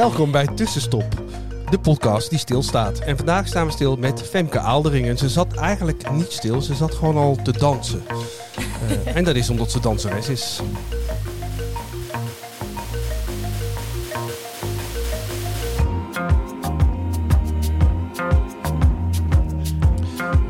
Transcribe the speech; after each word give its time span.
Welkom 0.00 0.30
bij 0.30 0.46
Tussenstop, 0.46 1.22
de 1.70 1.78
podcast 1.78 2.30
die 2.30 2.38
stilstaat. 2.38 2.98
En 2.98 3.16
vandaag 3.16 3.46
staan 3.46 3.66
we 3.66 3.72
stil 3.72 3.96
met 3.96 4.22
Femke 4.22 4.58
Aalderingen. 4.58 5.18
Ze 5.18 5.28
zat 5.28 5.54
eigenlijk 5.54 6.10
niet 6.10 6.32
stil, 6.32 6.60
ze 6.60 6.74
zat 6.74 6.94
gewoon 6.94 7.16
al 7.16 7.36
te 7.42 7.52
dansen. 7.52 8.02
Uh, 9.06 9.16
en 9.16 9.24
dat 9.24 9.36
is 9.36 9.50
omdat 9.50 9.70
ze 9.70 9.80
danseres 9.80 10.28
is. 10.28 10.60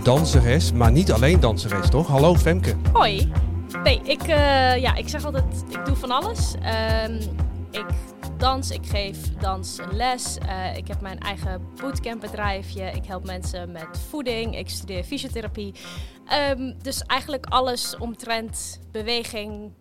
Danseres, 0.02 0.72
maar 0.72 0.92
niet 0.92 1.12
alleen 1.12 1.40
danseres, 1.40 1.88
toch? 1.88 2.06
Hallo 2.06 2.34
Femke. 2.34 2.74
Hoi. 2.92 3.32
Nee, 3.82 4.00
ik, 4.02 4.22
uh, 4.22 4.76
ja, 4.76 4.94
ik 4.94 5.08
zeg 5.08 5.24
altijd, 5.24 5.64
ik 5.68 5.84
doe 5.84 5.96
van 5.96 6.10
alles. 6.10 6.54
Uh, 6.62 7.14
ik 7.70 7.84
dans, 8.40 8.70
ik 8.70 8.86
geef 8.86 9.16
dansles, 9.38 10.38
uh, 10.42 10.76
ik 10.76 10.88
heb 10.88 11.00
mijn 11.00 11.18
eigen 11.18 11.66
bootcampbedrijfje, 11.80 12.90
ik 12.90 13.04
help 13.04 13.24
mensen 13.24 13.72
met 13.72 13.98
voeding, 14.08 14.56
ik 14.56 14.68
studeer 14.68 15.04
fysiotherapie. 15.04 15.74
Um, 16.50 16.82
dus 16.82 17.02
eigenlijk 17.02 17.46
alles 17.46 17.96
omtrent 17.96 18.80
beweging, 18.92 19.72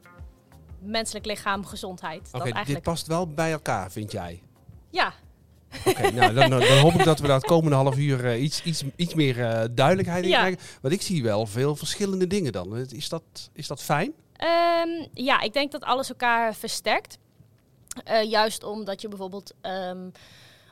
menselijk 0.80 1.26
lichaam, 1.26 1.66
gezondheid. 1.66 2.30
Oké, 2.32 2.48
okay, 2.48 2.63
dit 2.63 2.82
past 2.82 3.08
wel 3.08 3.27
bij 3.27 3.52
elkaar, 3.52 3.91
vind 3.91 4.12
jij? 4.12 4.41
Ja, 4.90 5.13
Oké, 5.85 6.12
nou, 6.12 6.34
dan, 6.34 6.49
dan, 6.49 6.63
hoop 6.63 6.94
ik 6.94 7.04
dat 7.04 7.20
we 7.20 7.32
het 7.32 7.46
komende 7.46 7.76
half 7.76 7.98
uur 7.98 8.26
uh, 8.26 8.41
iets, 8.41 8.63
iets, 8.63 8.84
iets 8.96 9.13
meer 9.13 9.38
uh, 9.38 9.63
duidelijkheid 9.71 10.23
in 10.23 10.29
ja. 10.29 10.38
krijgen. 10.38 10.60
Want 10.82 10.94
ik 10.94 11.01
zie 11.01 11.23
wel 11.23 11.46
veel 11.46 11.76
verschillende 11.76 12.27
dingen 12.27 12.51
dan. 12.51 12.77
Is 12.77 13.10
dat, 13.10 13.23
is 13.54 13.68
dat 13.68 13.82
fijn? 13.82 14.13
Um, 14.88 15.07
ja, 15.13 15.41
ik 15.41 15.54
denk 15.54 15.71
dat 15.71 15.84
alles 15.84 16.10
elkaar 16.10 16.55
versterkt. 16.55 17.18
Uh, 18.07 18.23
juist 18.23 18.63
omdat 18.63 19.01
je 19.01 19.07
bijvoorbeeld 19.07 19.53
um, 19.61 20.11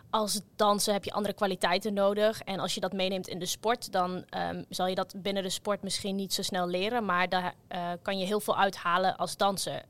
als 0.10 0.42
dansen 0.56 0.94
heb 0.94 1.04
je 1.04 1.12
andere 1.12 1.34
kwaliteiten 1.34 1.94
nodig. 1.94 2.42
En 2.42 2.60
als 2.60 2.74
je 2.74 2.80
dat 2.80 2.94
meeneemt 2.94 3.28
in 3.28 3.40
de 3.40 3.46
sport, 3.46 3.92
dan 3.92 4.26
um, 4.52 4.66
zal 4.70 4.88
je 4.88 4.96
dat 4.96 5.14
binnen 5.18 5.44
de 5.44 5.50
sport 5.50 5.82
misschien 5.82 6.16
niet 6.16 6.34
zo 6.34 6.42
snel 6.42 6.68
leren. 6.68 7.06
Maar 7.06 7.30
daar 7.30 7.54
kan 8.02 8.18
je 8.20 8.26
heel 8.26 8.40
veel 8.40 8.58
uithalen 8.58 9.16
als 9.16 9.38
danser 9.38 9.84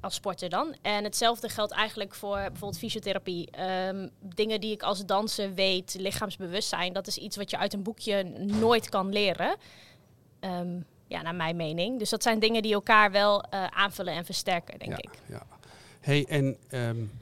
als 0.00 0.14
sporter 0.14 0.48
dan. 0.48 0.76
En 0.82 1.04
hetzelfde 1.04 1.48
geldt 1.48 1.72
eigenlijk 1.72 2.14
voor 2.14 2.36
bijvoorbeeld 2.36 2.78
fysiotherapie. 2.78 3.48
Um, 3.88 4.10
dingen 4.20 4.60
die 4.60 4.72
ik 4.72 4.82
als 4.82 5.06
danser 5.06 5.54
weet, 5.54 5.94
lichaamsbewustzijn, 5.98 6.92
dat 6.92 7.06
is 7.06 7.16
iets 7.16 7.36
wat 7.36 7.50
je 7.50 7.58
uit 7.58 7.72
een 7.72 7.82
boekje 7.82 8.22
nooit 8.38 8.88
kan 8.88 9.12
leren. 9.12 9.56
Um, 10.40 10.84
ja, 11.06 11.22
naar 11.22 11.34
mijn 11.34 11.56
mening. 11.56 11.98
Dus 11.98 12.10
dat 12.10 12.22
zijn 12.22 12.38
dingen 12.38 12.62
die 12.62 12.72
elkaar 12.72 13.10
wel 13.10 13.44
uh, 13.54 13.64
aanvullen 13.66 14.14
en 14.14 14.24
versterken, 14.24 14.78
denk 14.78 14.90
ja, 14.90 14.96
ik. 14.96 15.18
Ja. 15.28 15.42
Hey, 16.00 16.26
en 16.28 16.56
um, 16.70 17.12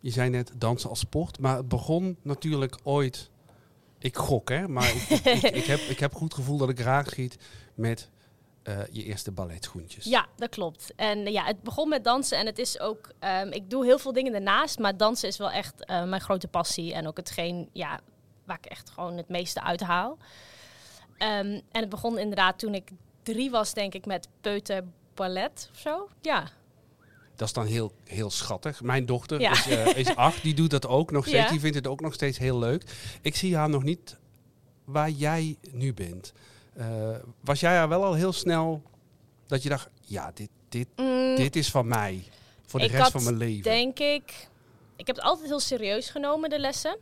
je 0.00 0.10
zei 0.10 0.30
net 0.30 0.52
dansen 0.56 0.90
als 0.90 0.98
sport, 0.98 1.38
maar 1.38 1.56
het 1.56 1.68
begon 1.68 2.16
natuurlijk 2.22 2.76
ooit. 2.82 3.30
Ik 3.98 4.16
gok, 4.16 4.48
hè, 4.48 4.68
maar 4.68 4.88
ik, 4.88 5.08
ik, 5.42 5.64
heb, 5.64 5.78
ik 5.78 5.98
heb 5.98 6.14
goed 6.14 6.34
gevoel 6.34 6.58
dat 6.58 6.68
ik 6.68 6.78
raak 6.78 7.08
schiet 7.08 7.38
met 7.74 8.10
uh, 8.64 8.78
je 8.90 9.04
eerste 9.04 9.30
balletschoentjes. 9.30 10.04
Ja, 10.04 10.26
dat 10.36 10.48
klopt. 10.48 10.92
En 10.96 11.32
ja, 11.32 11.44
het 11.44 11.62
begon 11.62 11.88
met 11.88 12.04
dansen 12.04 12.38
en 12.38 12.46
het 12.46 12.58
is 12.58 12.80
ook, 12.80 13.12
um, 13.20 13.52
ik 13.52 13.70
doe 13.70 13.84
heel 13.84 13.98
veel 13.98 14.12
dingen 14.12 14.34
ernaast, 14.34 14.78
maar 14.78 14.96
dansen 14.96 15.28
is 15.28 15.36
wel 15.36 15.50
echt 15.50 15.74
uh, 15.90 16.04
mijn 16.04 16.20
grote 16.20 16.48
passie 16.48 16.94
en 16.94 17.06
ook 17.06 17.16
hetgeen 17.16 17.68
ja, 17.72 18.00
waar 18.44 18.58
ik 18.62 18.66
echt 18.66 18.90
gewoon 18.90 19.16
het 19.16 19.28
meeste 19.28 19.62
uithaal. 19.62 20.18
Um, 21.18 21.18
en 21.18 21.62
het 21.70 21.88
begon 21.88 22.18
inderdaad 22.18 22.58
toen 22.58 22.74
ik 22.74 22.90
drie 23.22 23.50
was, 23.50 23.74
denk 23.74 23.94
ik, 23.94 24.06
met 24.06 24.28
peuter 24.40 24.84
ballet 25.14 25.68
of 25.72 25.78
zo. 25.78 26.08
Ja. 26.20 26.48
Dat 27.36 27.48
is 27.48 27.54
dan 27.54 27.66
heel, 27.66 27.92
heel 28.04 28.30
schattig. 28.30 28.82
Mijn 28.82 29.06
dochter 29.06 29.40
ja. 29.40 29.50
is, 29.50 29.68
uh, 29.68 29.96
is 29.96 30.16
acht, 30.16 30.42
die 30.42 30.54
doet 30.54 30.70
dat 30.70 30.86
ook 30.86 31.10
nog 31.10 31.26
steeds. 31.26 31.44
Ja. 31.44 31.50
Die 31.50 31.60
vindt 31.60 31.76
het 31.76 31.86
ook 31.86 32.00
nog 32.00 32.14
steeds 32.14 32.38
heel 32.38 32.58
leuk. 32.58 32.82
Ik 33.20 33.36
zie 33.36 33.56
haar 33.56 33.68
nog 33.68 33.82
niet 33.82 34.16
waar 34.84 35.10
jij 35.10 35.56
nu 35.70 35.94
bent. 35.94 36.32
Uh, 36.78 37.16
was 37.40 37.60
jij 37.60 37.76
er 37.76 37.88
wel 37.88 38.04
al 38.04 38.14
heel 38.14 38.32
snel 38.32 38.82
dat 39.46 39.62
je 39.62 39.68
dacht, 39.68 39.88
ja, 40.00 40.30
dit, 40.34 40.48
dit, 40.68 40.88
mm, 40.96 41.36
dit 41.36 41.56
is 41.56 41.70
van 41.70 41.88
mij. 41.88 42.24
Voor 42.66 42.80
de 42.80 42.86
rest 42.86 43.02
had, 43.02 43.12
van 43.12 43.24
mijn 43.24 43.36
leven. 43.36 43.62
denk 43.62 43.98
ik... 43.98 44.48
Ik 44.96 45.06
heb 45.06 45.16
het 45.16 45.24
altijd 45.24 45.48
heel 45.48 45.60
serieus 45.60 46.10
genomen, 46.10 46.50
de 46.50 46.58
lessen. 46.58 46.98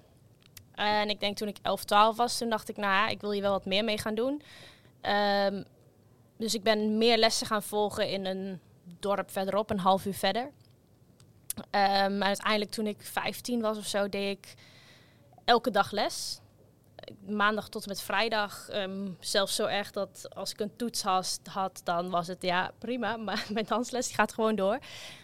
En 0.74 1.08
ik 1.08 1.20
denk 1.20 1.36
toen 1.36 1.48
ik 1.48 1.56
11, 1.62 1.84
12 1.84 2.16
was, 2.16 2.38
toen 2.38 2.50
dacht 2.50 2.68
ik, 2.68 2.76
nou 2.76 2.92
ja, 2.92 3.08
ik 3.08 3.20
wil 3.20 3.32
hier 3.32 3.42
wel 3.42 3.50
wat 3.50 3.66
meer 3.66 3.84
mee 3.84 3.98
gaan 3.98 4.14
doen. 4.14 4.42
Um, 5.02 5.64
dus 6.36 6.54
ik 6.54 6.62
ben 6.62 6.98
meer 6.98 7.18
lessen 7.18 7.46
gaan 7.46 7.62
volgen 7.62 8.08
in 8.08 8.26
een 8.26 8.60
dorp 8.98 9.30
verderop, 9.30 9.70
een 9.70 9.78
half 9.78 10.06
uur 10.06 10.14
verder. 10.14 10.50
Maar 11.70 12.22
uiteindelijk 12.22 12.70
toen 12.70 12.86
ik 12.86 13.02
15 13.02 13.60
was 13.60 13.78
of 13.78 13.86
zo, 13.86 14.08
deed 14.08 14.38
ik 14.38 14.54
elke 15.44 15.70
dag 15.70 15.90
les 15.90 16.40
maandag 17.26 17.68
tot 17.68 17.82
en 17.82 17.88
met 17.88 18.02
vrijdag. 18.02 18.68
Um, 18.72 19.16
zelfs 19.20 19.54
zo 19.54 19.66
erg 19.66 19.90
dat 19.90 20.26
als 20.34 20.52
ik 20.52 20.60
een 20.60 20.76
toets 20.76 21.02
had, 21.02 21.40
had, 21.50 21.80
dan 21.84 22.10
was 22.10 22.26
het 22.26 22.42
ja 22.42 22.72
prima. 22.78 23.16
Maar 23.32 23.46
mijn 23.52 23.66
dansles 23.68 24.12
gaat 24.12 24.34
gewoon 24.34 24.54
door. 24.54 24.78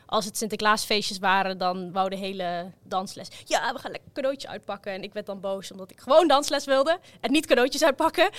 Als 0.07 0.25
het 0.25 0.37
Sinterklaasfeestjes 0.37 1.19
waren, 1.19 1.59
dan 1.59 1.93
wou 1.93 2.09
de 2.09 2.17
hele 2.17 2.73
dansles. 2.83 3.29
Ja, 3.45 3.73
we 3.73 3.79
gaan 3.79 3.91
lekker 3.91 4.13
cadeautje 4.13 4.49
uitpakken. 4.49 4.93
En 4.93 5.03
ik 5.03 5.13
werd 5.13 5.27
dan 5.27 5.41
boos 5.41 5.73
omdat 5.73 5.91
ik 5.91 6.01
gewoon 6.01 6.29
dansles 6.29 6.65
wilde 6.65 6.99
en 7.21 7.33
niet 7.33 7.47
cadeautjes 7.47 7.85
uitpakken. 7.85 8.31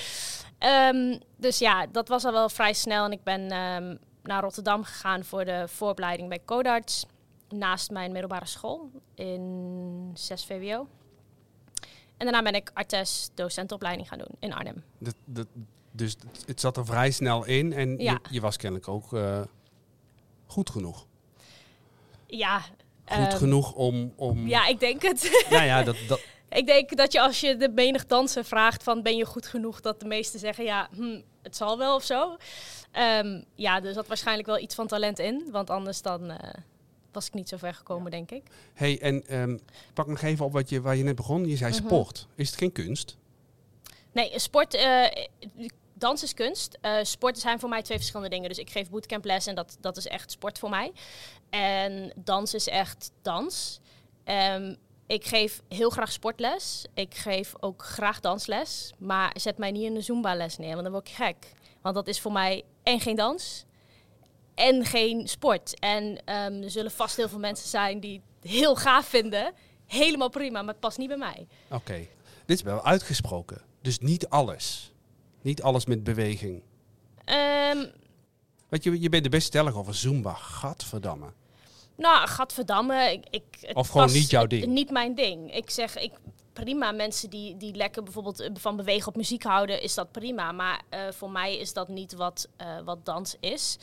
Um, 0.93 1.19
dus 1.37 1.57
ja, 1.57 1.85
dat 1.87 2.07
was 2.07 2.25
al 2.25 2.31
wel 2.31 2.49
vrij 2.49 2.73
snel. 2.73 3.05
En 3.05 3.11
ik 3.11 3.23
ben 3.23 3.51
naar 4.23 4.41
Rotterdam 4.41 4.83
gegaan 4.83 5.23
voor 5.23 5.45
de 5.45 5.63
vooropleiding 5.67 6.29
bij 6.29 6.41
Codarts. 6.45 7.05
Naast 7.49 7.91
mijn 7.91 8.11
middelbare 8.11 8.45
school 8.45 8.91
in 9.15 10.11
6 10.13 10.45
VWO. 10.45 10.87
En 12.17 12.25
daarna 12.25 12.41
ben 12.41 12.53
ik 12.53 12.71
artes 12.73 13.29
docentenopleiding 13.33 14.07
gaan 14.07 14.17
doen 14.17 14.35
in 14.39 14.53
Arnhem. 14.53 14.83
Dat, 14.97 15.15
dat, 15.25 15.47
dus 15.91 16.15
het 16.45 16.59
zat 16.59 16.77
er 16.77 16.85
vrij 16.85 17.11
snel 17.11 17.45
in 17.45 17.73
en 17.73 17.97
ja. 17.97 18.11
je, 18.11 18.19
je, 18.33 18.41
was 18.41 18.57
kennelijk 18.57 18.87
ook 18.87 19.13
uh, 19.13 19.41
goed 20.45 20.69
genoeg. 20.69 21.05
Ja. 22.27 22.61
Goed 23.05 23.33
um, 23.33 23.37
genoeg 23.37 23.73
om, 23.73 24.13
om... 24.15 24.47
Ja, 24.47 24.67
ik 24.67 24.79
denk 24.79 25.01
het. 25.01 25.45
Ja, 25.49 25.61
ja, 25.61 25.83
dat, 25.83 25.95
dat... 26.07 26.21
Ik 26.49 26.65
denk 26.65 26.97
dat 26.97 27.11
je 27.11 27.21
als 27.21 27.39
je 27.39 27.55
de 27.55 27.69
menig 27.69 28.05
danser 28.05 28.45
vraagt 28.45 28.83
van 28.83 29.01
ben 29.01 29.15
je 29.15 29.25
goed 29.25 29.47
genoeg, 29.47 29.81
dat 29.81 29.99
de 29.99 30.05
meesten 30.05 30.39
zeggen 30.39 30.63
ja, 30.63 30.89
hm, 30.95 31.21
het 31.41 31.55
zal 31.55 31.77
wel 31.77 31.95
of 31.95 32.03
zo. 32.03 32.37
Um, 33.21 33.45
ja, 33.55 33.83
er 33.83 33.93
zat 33.93 34.07
waarschijnlijk 34.07 34.47
wel 34.47 34.59
iets 34.59 34.75
van 34.75 34.87
talent 34.87 35.19
in, 35.19 35.47
want 35.51 35.69
anders 35.69 36.01
dan... 36.01 36.31
Uh, 36.31 36.37
was 37.11 37.27
ik 37.27 37.33
niet 37.33 37.49
zo 37.49 37.57
ver 37.57 37.73
gekomen, 37.73 38.11
ja. 38.11 38.17
denk 38.17 38.31
ik. 38.31 38.43
hey, 38.73 39.01
en 39.01 39.39
um, 39.39 39.59
pak 39.93 40.07
nog 40.07 40.21
even 40.21 40.45
op 40.45 40.51
wat 40.51 40.69
je, 40.69 40.81
waar 40.81 40.95
je 40.95 41.03
net 41.03 41.15
begon. 41.15 41.45
Je 41.45 41.55
zei 41.55 41.71
-huh. 41.71 41.85
sport. 41.85 42.27
Is 42.35 42.49
het 42.49 42.57
geen 42.57 42.71
kunst? 42.71 43.17
Nee, 44.11 44.39
sport... 44.39 44.75
Uh, 44.75 45.05
dans 45.93 46.23
is 46.23 46.33
kunst. 46.33 46.77
Uh, 46.81 46.97
sporten 47.01 47.41
zijn 47.41 47.59
voor 47.59 47.69
mij 47.69 47.81
twee 47.81 47.97
verschillende 47.97 48.29
dingen. 48.29 48.49
Dus 48.49 48.57
ik 48.57 48.69
geef 48.69 48.89
bootcamp 48.89 49.25
les 49.25 49.47
en 49.47 49.55
dat, 49.55 49.77
dat 49.79 49.97
is 49.97 50.07
echt 50.07 50.31
sport 50.31 50.59
voor 50.59 50.69
mij. 50.69 50.91
En 51.49 52.13
dans 52.15 52.53
is 52.53 52.67
echt 52.67 53.11
dans. 53.21 53.79
Um, 54.25 54.77
ik 55.09 55.25
geef 55.25 55.61
heel 55.67 55.89
graag 55.89 56.11
sportles. 56.11 56.85
Ik 56.93 57.15
geef 57.15 57.53
ook 57.59 57.83
graag 57.83 58.19
dansles. 58.19 58.93
Maar 58.97 59.31
zet 59.33 59.57
mij 59.57 59.71
niet 59.71 59.83
in 59.83 59.95
een 59.95 60.03
Zumba-les 60.03 60.57
neer, 60.57 60.71
want 60.71 60.83
dan 60.83 60.91
word 60.91 61.07
ik 61.07 61.13
gek. 61.13 61.53
Want 61.81 61.95
dat 61.95 62.07
is 62.07 62.19
voor 62.19 62.31
mij 62.31 62.63
en 62.83 62.99
geen 62.99 63.15
dans 63.15 63.65
en 64.55 64.85
geen 64.85 65.27
sport. 65.27 65.79
En 65.79 66.03
um, 66.03 66.63
er 66.63 66.71
zullen 66.71 66.91
vast 66.91 67.15
heel 67.15 67.29
veel 67.29 67.39
mensen 67.39 67.69
zijn 67.69 67.99
die 67.99 68.21
het 68.41 68.51
heel 68.51 68.75
gaaf 68.75 69.05
vinden. 69.05 69.53
Helemaal 69.85 70.29
prima, 70.29 70.59
maar 70.59 70.71
het 70.71 70.79
past 70.79 70.97
niet 70.97 71.07
bij 71.07 71.17
mij. 71.17 71.47
Oké, 71.65 71.75
okay. 71.75 72.09
dit 72.45 72.57
is 72.57 72.63
wel 72.63 72.85
uitgesproken. 72.85 73.61
Dus 73.81 73.99
niet 73.99 74.27
alles. 74.27 74.93
Niet 75.41 75.61
alles 75.61 75.85
met 75.85 76.03
beweging. 76.03 76.61
Um, 77.25 77.91
Want 78.69 78.83
je, 78.83 79.01
je 79.01 79.09
bent 79.09 79.23
de 79.23 79.29
best 79.29 79.47
stellig 79.47 79.75
over 79.75 79.95
Zumba. 79.95 80.33
Gadverdamme. 80.33 81.31
Nou, 81.99 82.27
gadverdamme. 82.27 83.11
Ik, 83.11 83.25
ik, 83.29 83.43
het 83.61 83.75
of 83.75 83.87
gewoon 83.87 84.11
niet 84.11 84.29
jouw 84.29 84.47
ding? 84.47 84.65
Niet 84.65 84.89
mijn 84.89 85.15
ding. 85.15 85.55
Ik 85.55 85.69
zeg, 85.69 85.97
ik, 85.97 86.11
prima. 86.53 86.91
Mensen 86.91 87.29
die, 87.29 87.57
die 87.57 87.75
lekker 87.75 88.03
bijvoorbeeld 88.03 88.49
van 88.53 88.75
bewegen 88.75 89.07
op 89.07 89.15
muziek 89.15 89.43
houden, 89.43 89.81
is 89.81 89.93
dat 89.93 90.11
prima. 90.11 90.51
Maar 90.51 90.81
uh, 90.89 90.99
voor 91.11 91.31
mij 91.31 91.57
is 91.57 91.73
dat 91.73 91.87
niet 91.87 92.13
wat, 92.13 92.47
uh, 92.61 92.67
wat 92.85 93.05
dans 93.05 93.35
is. 93.39 93.77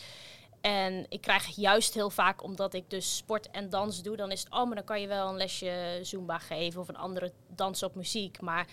En 0.60 1.06
ik 1.08 1.20
krijg 1.20 1.56
juist 1.56 1.94
heel 1.94 2.10
vaak, 2.10 2.42
omdat 2.42 2.74
ik 2.74 2.90
dus 2.90 3.16
sport 3.16 3.50
en 3.50 3.70
dans 3.70 4.02
doe, 4.02 4.16
dan 4.16 4.30
is 4.30 4.40
het, 4.40 4.52
oh, 4.52 4.66
maar 4.66 4.74
dan 4.74 4.84
kan 4.84 5.00
je 5.00 5.06
wel 5.06 5.28
een 5.28 5.36
lesje 5.36 5.98
Zumba 6.02 6.38
geven 6.38 6.80
of 6.80 6.88
een 6.88 6.96
andere 6.96 7.32
dans 7.48 7.82
op 7.82 7.94
muziek. 7.94 8.40
Maar 8.40 8.66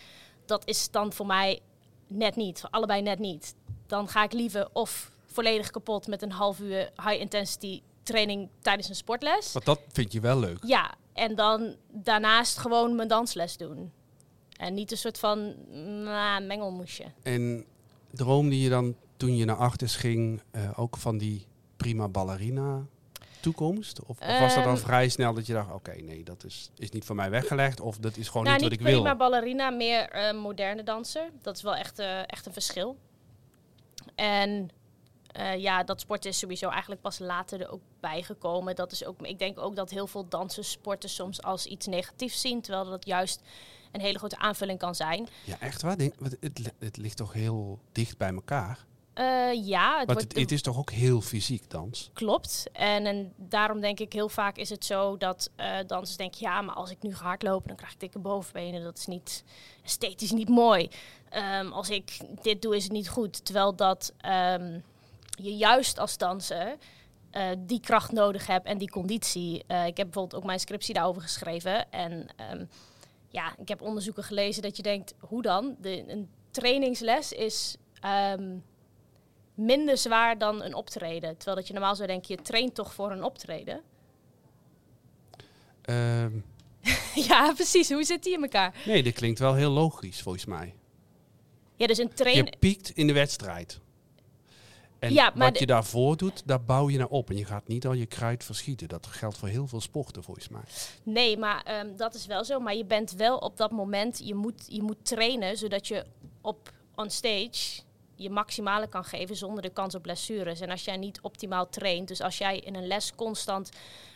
dat 0.45 0.67
is 0.67 0.91
dan 0.91 1.13
voor 1.13 1.25
mij 1.25 1.59
net 2.07 2.35
niet, 2.35 2.63
allebei 2.69 3.01
net 3.01 3.19
niet. 3.19 3.55
Dan 3.87 4.07
ga 4.07 4.23
ik 4.23 4.33
liever 4.33 4.67
of 4.73 5.11
volledig 5.25 5.69
kapot 5.69 6.07
met 6.07 6.21
een 6.21 6.31
half 6.31 6.59
uur 6.59 6.91
high 6.95 7.19
intensity 7.19 7.81
training 8.03 8.49
tijdens 8.61 8.89
een 8.89 8.95
sportles. 8.95 9.51
Want 9.51 9.65
dat 9.65 9.79
vind 9.91 10.11
je 10.13 10.19
wel 10.19 10.39
leuk. 10.39 10.57
Ja, 10.65 10.93
en 11.13 11.35
dan 11.35 11.75
daarnaast 11.87 12.57
gewoon 12.57 12.95
mijn 12.95 13.07
dansles 13.07 13.57
doen. 13.57 13.91
En 14.57 14.73
niet 14.73 14.91
een 14.91 14.97
soort 14.97 15.19
van 15.19 15.55
nah, 16.03 16.45
mengelmoesje. 16.45 17.05
En 17.23 17.65
droomde 18.11 18.59
je 18.59 18.69
dan 18.69 18.95
toen 19.17 19.35
je 19.35 19.45
naar 19.45 19.55
achters 19.55 19.95
ging 19.95 20.41
uh, 20.51 20.79
ook 20.79 20.97
van 20.97 21.17
die 21.17 21.45
prima 21.77 22.07
ballerina 22.07 22.85
toekomst? 23.43 23.99
Of, 24.01 24.19
of 24.19 24.39
was 24.39 24.55
dat 24.55 24.65
al 24.65 24.71
Ehm, 24.71 24.81
vrij 24.81 25.09
snel 25.09 25.33
dat 25.33 25.45
je 25.45 25.53
dacht, 25.53 25.73
oké, 25.73 26.01
nee, 26.01 26.23
dat 26.23 26.43
is, 26.43 26.69
is 26.77 26.89
niet 26.89 27.05
voor 27.05 27.15
mij 27.15 27.29
weggelegd. 27.29 27.81
Of 27.81 27.97
dat 27.97 28.17
is 28.17 28.27
gewoon 28.27 28.43
nou, 28.43 28.59
niet 28.59 28.69
niet 28.69 28.79
wat 28.79 28.87
ik 28.87 28.93
wil. 28.93 29.01
prima 29.01 29.15
ballerina, 29.15 29.69
meer 29.69 30.09
eh, 30.09 30.33
moderne 30.33 30.83
danser. 30.83 31.29
Dat 31.41 31.55
is 31.55 31.61
wel 31.61 31.75
echt, 31.75 31.99
eh, 31.99 32.19
echt 32.19 32.45
een 32.45 32.53
verschil. 32.53 32.97
En 34.15 34.69
eh, 35.31 35.55
ja, 35.55 35.83
dat 35.83 35.99
sporten 35.99 36.29
is 36.29 36.39
sowieso 36.39 36.69
eigenlijk 36.69 37.01
pas 37.01 37.19
later 37.19 37.61
er 37.61 37.71
ook 37.71 37.81
bijgekomen. 38.03 38.75
Dat 38.75 38.91
is 38.91 39.05
ook, 39.05 39.21
ik 39.21 39.39
denk 39.39 39.59
ook 39.59 39.75
dat 39.75 39.89
heel 39.89 40.07
veel 40.07 40.27
dansers 40.27 40.71
sporten 40.71 41.09
soms 41.09 41.41
als 41.41 41.65
iets 41.65 41.85
negatiefs 41.85 42.41
zien, 42.41 42.61
terwijl 42.61 42.89
dat 42.89 43.05
juist 43.05 43.41
een 43.91 44.01
hele 44.01 44.17
grote 44.17 44.37
aanvulling 44.37 44.79
kan 44.79 44.95
zijn. 44.95 45.27
Ja, 45.45 45.59
echt 45.59 45.81
waar? 45.81 45.97
Denk, 45.97 46.13
het, 46.39 46.73
het 46.79 46.97
ligt 46.97 47.17
toch 47.17 47.33
heel 47.33 47.79
dicht 47.91 48.17
bij 48.17 48.33
elkaar? 48.33 48.85
Eh, 49.13 49.65
ja, 49.67 49.99
het 49.99 50.05
wordt, 50.05 50.21
het, 50.21 50.35
het 50.35 50.51
is 50.51 50.61
toch 50.61 50.77
ook 50.77 50.91
heel 50.91 51.21
fysiek 51.21 51.69
dans? 51.69 52.09
Klopt. 52.13 52.69
En, 52.71 53.05
en 53.05 53.33
daarom 53.35 53.79
denk 53.79 53.99
ik 53.99 54.13
heel 54.13 54.29
vaak 54.29 54.57
is 54.57 54.69
het 54.69 54.85
zo 54.85 55.17
dat 55.17 55.49
eh 55.55 55.77
dansers 55.87 56.17
denken... 56.17 56.39
ja, 56.41 56.61
maar 56.61 56.75
als 56.75 56.91
ik 56.91 57.01
nu 57.01 57.15
ga 57.15 57.25
hardlopen, 57.25 57.67
dan 57.67 57.75
krijg 57.75 57.93
ik 57.93 57.99
dikke 57.99 58.19
bovenbenen. 58.19 58.83
Dat 58.83 58.97
is 58.97 59.05
niet 59.05 59.43
esthetisch 59.83 60.31
niet 60.31 60.49
mooi. 60.49 60.89
Ehm, 61.29 61.71
als 61.71 61.89
ik 61.89 62.17
dit 62.41 62.61
doe, 62.61 62.75
is 62.75 62.83
het 62.83 62.91
niet 62.91 63.09
goed. 63.09 63.45
Terwijl 63.45 63.75
dat 63.75 64.13
ehm, 64.17 64.79
je 65.29 65.55
juist 65.55 65.99
als 65.99 66.17
danser 66.17 66.77
eh, 67.33 67.49
die 67.59 67.79
kracht 67.79 68.11
nodig 68.11 68.47
hebt 68.47 68.65
en 68.65 68.77
die 68.77 68.89
conditie. 68.89 69.63
Eh, 69.67 69.85
ik 69.85 69.97
heb 69.97 70.05
bijvoorbeeld 70.05 70.35
ook 70.35 70.47
mijn 70.47 70.59
scriptie 70.59 70.93
daarover 70.93 71.21
geschreven. 71.21 71.91
En 71.91 72.27
ehm, 72.35 72.65
ja, 73.29 73.55
ik 73.57 73.67
heb 73.67 73.81
onderzoeken 73.81 74.23
gelezen 74.23 74.61
dat 74.61 74.77
je 74.77 74.83
denkt... 74.83 75.13
hoe 75.19 75.41
dan? 75.41 75.75
De, 75.79 76.11
een 76.11 76.29
trainingsles 76.51 77.31
is... 77.31 77.75
ehm, 77.99 78.57
minder 79.55 79.97
zwaar 79.97 80.37
dan 80.37 80.63
een 80.63 80.73
optreden. 80.73 81.35
Terwijl 81.35 81.57
dat 81.57 81.67
je 81.67 81.73
normaal 81.73 81.95
zou 81.95 82.07
denken, 82.07 82.35
je 82.35 82.41
traint 82.41 82.75
toch 82.75 82.93
voor 82.93 83.11
een 83.11 83.23
optreden. 83.23 83.81
Ehm, 85.81 86.31
ja, 87.29 87.53
precies. 87.53 87.89
Hoe 87.89 88.03
zit 88.03 88.23
die 88.23 88.33
in 88.33 88.41
elkaar? 88.41 88.75
nee, 88.85 89.03
dit 89.03 89.13
klinkt 89.13 89.39
wel 89.39 89.53
heel 89.53 89.71
logisch 89.71 90.21
volgens 90.21 90.45
mij. 90.45 90.75
Ja, 91.75 91.87
dus 91.87 91.97
een 91.97 92.13
train... 92.13 92.35
Je 92.35 92.55
piekt 92.59 92.89
in 92.89 93.07
de 93.07 93.13
wedstrijd. 93.13 93.79
En 95.03 95.13
Ja, 95.13 95.31
maar 95.35 95.49
wat 95.51 95.59
je 95.59 95.65
daarvoor 95.65 96.17
doet, 96.17 96.41
daar 96.45 96.63
bouw 96.63 96.89
je 96.89 96.97
naar 96.97 97.07
op. 97.07 97.29
En 97.29 97.37
je 97.37 97.45
gaat 97.45 97.67
niet 97.67 97.87
al 97.87 97.93
je 97.93 98.05
kruid 98.05 98.43
verschieten. 98.43 98.87
Dat 98.87 99.07
geldt 99.07 99.37
voor 99.37 99.47
heel 99.47 99.67
veel 99.67 99.81
sporten 99.81 100.23
volgens 100.23 100.49
mij. 100.49 100.61
Nee, 101.03 101.37
maar 101.37 101.63
ehm, 101.63 101.95
dat 101.95 102.13
is 102.15 102.25
wel 102.25 102.43
zo. 102.43 102.59
Maar 102.59 102.75
je 102.75 102.85
bent 102.85 103.11
wel 103.11 103.37
op 103.37 103.57
dat 103.57 103.71
moment, 103.71 104.21
je 104.23 104.35
moet, 104.35 104.65
je 104.67 104.81
moet 104.81 105.05
trainen 105.05 105.57
zodat 105.57 105.87
je 105.87 106.05
op 106.41 106.71
on 106.95 107.09
stage 107.09 107.81
je 108.15 108.29
maximale 108.29 108.87
kan 108.87 109.03
geven 109.03 109.35
zonder 109.35 109.61
de 109.61 109.69
kans 109.69 109.95
op 109.95 110.01
blessures. 110.01 110.59
En 110.59 110.69
als 110.69 110.85
jij 110.85 110.97
niet 110.97 111.21
optimaal 111.21 111.69
traint, 111.69 112.07
dus 112.07 112.21
als 112.21 112.37
jij 112.37 112.59
in 112.59 112.75
een 112.75 112.87
les 112.87 113.15
constant, 113.15 113.69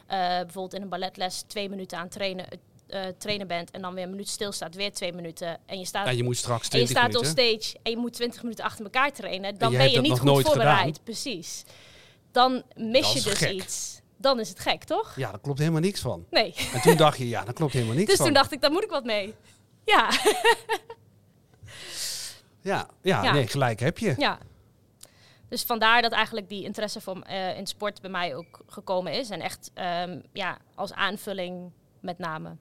eh, 0.07 0.17
bijvoorbeeld 0.17 0.73
in 0.73 0.81
een 0.81 0.89
balletles, 0.89 1.41
twee 1.41 1.69
minuten 1.69 1.97
aan 1.97 2.09
trainen, 2.09 2.45
eh, 2.87 3.05
trainen 3.17 3.47
bent 3.47 3.71
en 3.71 3.81
dan 3.81 3.93
weer 3.93 4.03
een 4.03 4.09
minuut 4.09 4.29
stilstaat, 4.29 4.75
weer 4.75 4.93
twee 4.93 5.13
minuten 5.13 5.59
en 5.65 5.79
je 5.79 5.85
staat 5.85 6.07
En 6.07 6.17
je 6.17 6.23
moet 6.23 6.37
straks 6.37 6.69
en 6.69 6.79
je 6.79 6.85
20 6.85 6.97
staat 6.97 7.21
minuten. 7.23 7.43
on 7.45 7.57
stage 7.59 7.79
en 7.83 7.91
je 7.91 7.97
moet 7.97 8.13
20 8.13 8.41
minuten 8.43 8.63
achter 8.65 8.83
elkaar 8.85 9.11
trainen, 9.11 9.57
dan 9.57 9.71
je 9.71 9.77
ben 9.77 9.91
je 9.91 10.01
niet 10.01 10.11
goed 10.11 10.23
nooit 10.23 10.45
voorbereid. 10.45 10.79
gedaan. 10.79 11.03
Precies. 11.03 11.63
Dan 12.31 12.63
mis 12.75 13.13
je 13.13 13.21
dus 13.21 13.33
gek. 13.37 13.51
iets. 13.51 14.01
Dan 14.17 14.39
is 14.39 14.49
het 14.49 14.59
gek, 14.59 14.83
toch? 14.83 15.13
Ja, 15.15 15.31
daar 15.31 15.39
klopt 15.39 15.59
helemaal 15.59 15.81
niks 15.81 16.01
van. 16.01 16.25
Nee. 16.29 16.53
En 16.73 16.81
toen 16.81 16.97
dacht 16.97 17.17
je, 17.17 17.27
ja, 17.27 17.43
daar 17.43 17.53
klopt 17.53 17.73
helemaal 17.73 17.95
niks 17.95 18.07
Dus 18.07 18.15
van. 18.15 18.25
toen 18.25 18.33
dacht 18.33 18.51
ik, 18.51 18.61
daar 18.61 18.71
moet 18.71 18.83
ik 18.83 18.89
wat 18.89 19.03
mee. 19.03 19.35
Ja, 19.85 20.09
ja, 22.61 22.87
ja, 23.01 23.23
Ja. 23.23 23.31
nee, 23.33 23.47
gelijk 23.47 23.79
heb 23.79 23.97
je. 23.97 24.13
ja. 24.17 24.37
Dus 25.49 25.63
vandaar 25.63 26.01
dat 26.01 26.11
eigenlijk 26.11 26.49
die 26.49 26.63
interesse 26.63 27.01
voor, 27.01 27.19
eh, 27.21 27.57
in 27.57 27.67
sport 27.67 28.01
bij 28.01 28.09
mij 28.09 28.35
ook 28.35 28.59
gekomen 28.67 29.13
is. 29.13 29.29
En 29.29 29.41
echt 29.41 29.71
ehm, 29.73 30.19
ja, 30.33 30.57
als 30.75 30.93
aanvulling 30.93 31.71
met 32.01 32.17
name. 32.17 32.55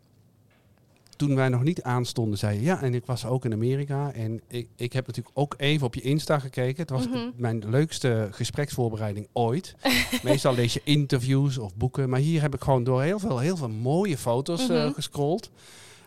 Toen 1.16 1.34
wij 1.34 1.48
nog 1.48 1.62
niet 1.62 1.82
aanstonden, 1.82 2.38
zei 2.38 2.56
je, 2.56 2.62
ja, 2.62 2.82
en 2.82 2.94
ik 2.94 3.06
was 3.06 3.26
ook 3.26 3.44
in 3.44 3.52
Amerika. 3.52 4.12
En 4.12 4.40
ik, 4.48 4.68
ik 4.76 4.92
heb 4.92 5.06
natuurlijk 5.06 5.38
ook 5.38 5.54
even 5.58 5.86
op 5.86 5.94
je 5.94 6.00
Insta 6.00 6.38
gekeken. 6.38 6.80
Het 6.80 6.90
was 6.90 7.08
Mhm. 7.08 7.30
mijn 7.36 7.70
leukste 7.70 8.28
gespreksvoorbereiding 8.30 9.28
ooit. 9.32 9.74
Meestal 10.22 10.54
lees 10.54 10.72
je 10.74 10.80
interviews 10.84 11.58
of 11.58 11.74
boeken. 11.76 12.08
Maar 12.08 12.20
hier 12.20 12.40
heb 12.40 12.54
ik 12.54 12.62
gewoon 12.62 12.84
door 12.84 13.02
heel 13.02 13.18
veel, 13.18 13.38
heel 13.38 13.56
veel 13.56 13.68
mooie 13.68 14.18
foto's 14.18 14.68
Mhm. 14.68 14.92
gescrolld. 14.92 15.50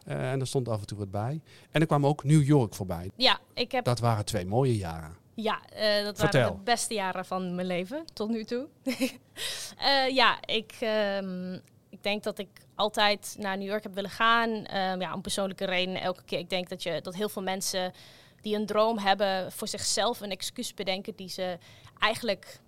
Eh, 0.05 0.31
en 0.31 0.39
er 0.39 0.47
stond 0.47 0.69
af 0.69 0.79
en 0.79 0.87
toe 0.87 0.97
wat 0.97 1.11
bij. 1.11 1.41
En 1.71 1.81
er 1.81 1.87
kwam 1.87 2.05
ook 2.05 2.23
New 2.23 2.43
York 2.43 2.75
voorbij. 2.75 3.09
Ja, 3.15 3.39
ik 3.53 3.71
heb, 3.71 3.85
Dat 3.85 3.99
waren 3.99 4.25
twee 4.25 4.45
mooie 4.45 4.77
jaren. 4.77 5.15
ja 5.35 5.59
eh, 5.73 6.03
dat 6.03 6.19
Vertel. 6.19 6.41
waren 6.41 6.57
de 6.57 6.63
beste 6.63 6.93
jaren 6.93 7.25
van 7.25 7.55
mijn 7.55 7.67
leven 7.67 8.03
tot 8.13 8.29
nu 8.29 8.43
toe. 8.43 8.67
Ja, 10.13 10.37
ik, 10.45 10.73
ehm, 10.79 11.57
ik 11.89 12.03
denk 12.03 12.23
dat 12.23 12.39
ik 12.39 12.49
altijd 12.75 13.35
naar 13.37 13.57
New 13.57 13.67
York 13.67 13.83
heb 13.83 13.93
willen 13.93 14.09
gaan. 14.09 14.65
Ehm, 14.65 15.01
ja, 15.01 15.13
om 15.13 15.21
persoonlijke 15.21 15.65
redenen 15.65 16.01
elke 16.01 16.23
keer. 16.23 16.39
Ik 16.39 16.49
denk 16.49 16.69
dat, 16.69 16.83
je, 16.83 17.01
dat 17.01 17.15
heel 17.15 17.29
veel 17.29 17.41
mensen 17.41 17.93
die 18.41 18.55
een 18.55 18.65
droom 18.65 18.97
hebben 18.97 19.51
voor 19.51 19.67
zichzelf 19.67 20.21
een 20.21 20.31
excuus 20.31 20.73
bedenken 20.73 21.15
die 21.15 21.29
ze 21.29 21.57
eigenlijk 21.97 22.59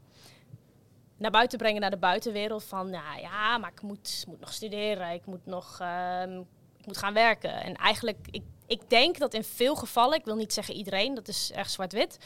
naar 1.17 1.31
buiten 1.31 1.57
brengen 1.57 1.81
naar 1.81 1.89
de 1.89 1.97
buitenwereld. 1.97 2.63
Van 2.63 2.89
nou 2.89 3.21
ja, 3.21 3.57
maar 3.57 3.71
ik 3.71 3.81
moet, 3.81 4.23
moet 4.27 4.39
nog 4.39 4.53
studeren, 4.53 5.11
ik 5.11 5.25
moet 5.25 5.45
nog 5.45 5.77
ehm, 5.79 6.41
ik 6.81 6.87
moet 6.87 6.97
gaan 6.97 7.13
werken. 7.13 7.53
En 7.53 7.75
eigenlijk, 7.75 8.17
ik, 8.31 8.43
ik 8.67 8.89
denk 8.89 9.17
dat 9.17 9.33
in 9.33 9.43
veel 9.43 9.75
gevallen, 9.75 10.17
ik 10.17 10.25
wil 10.25 10.35
niet 10.35 10.53
zeggen 10.53 10.75
iedereen, 10.75 11.15
dat 11.15 11.27
is 11.27 11.51
erg 11.51 11.69
zwart-wit. 11.69 12.17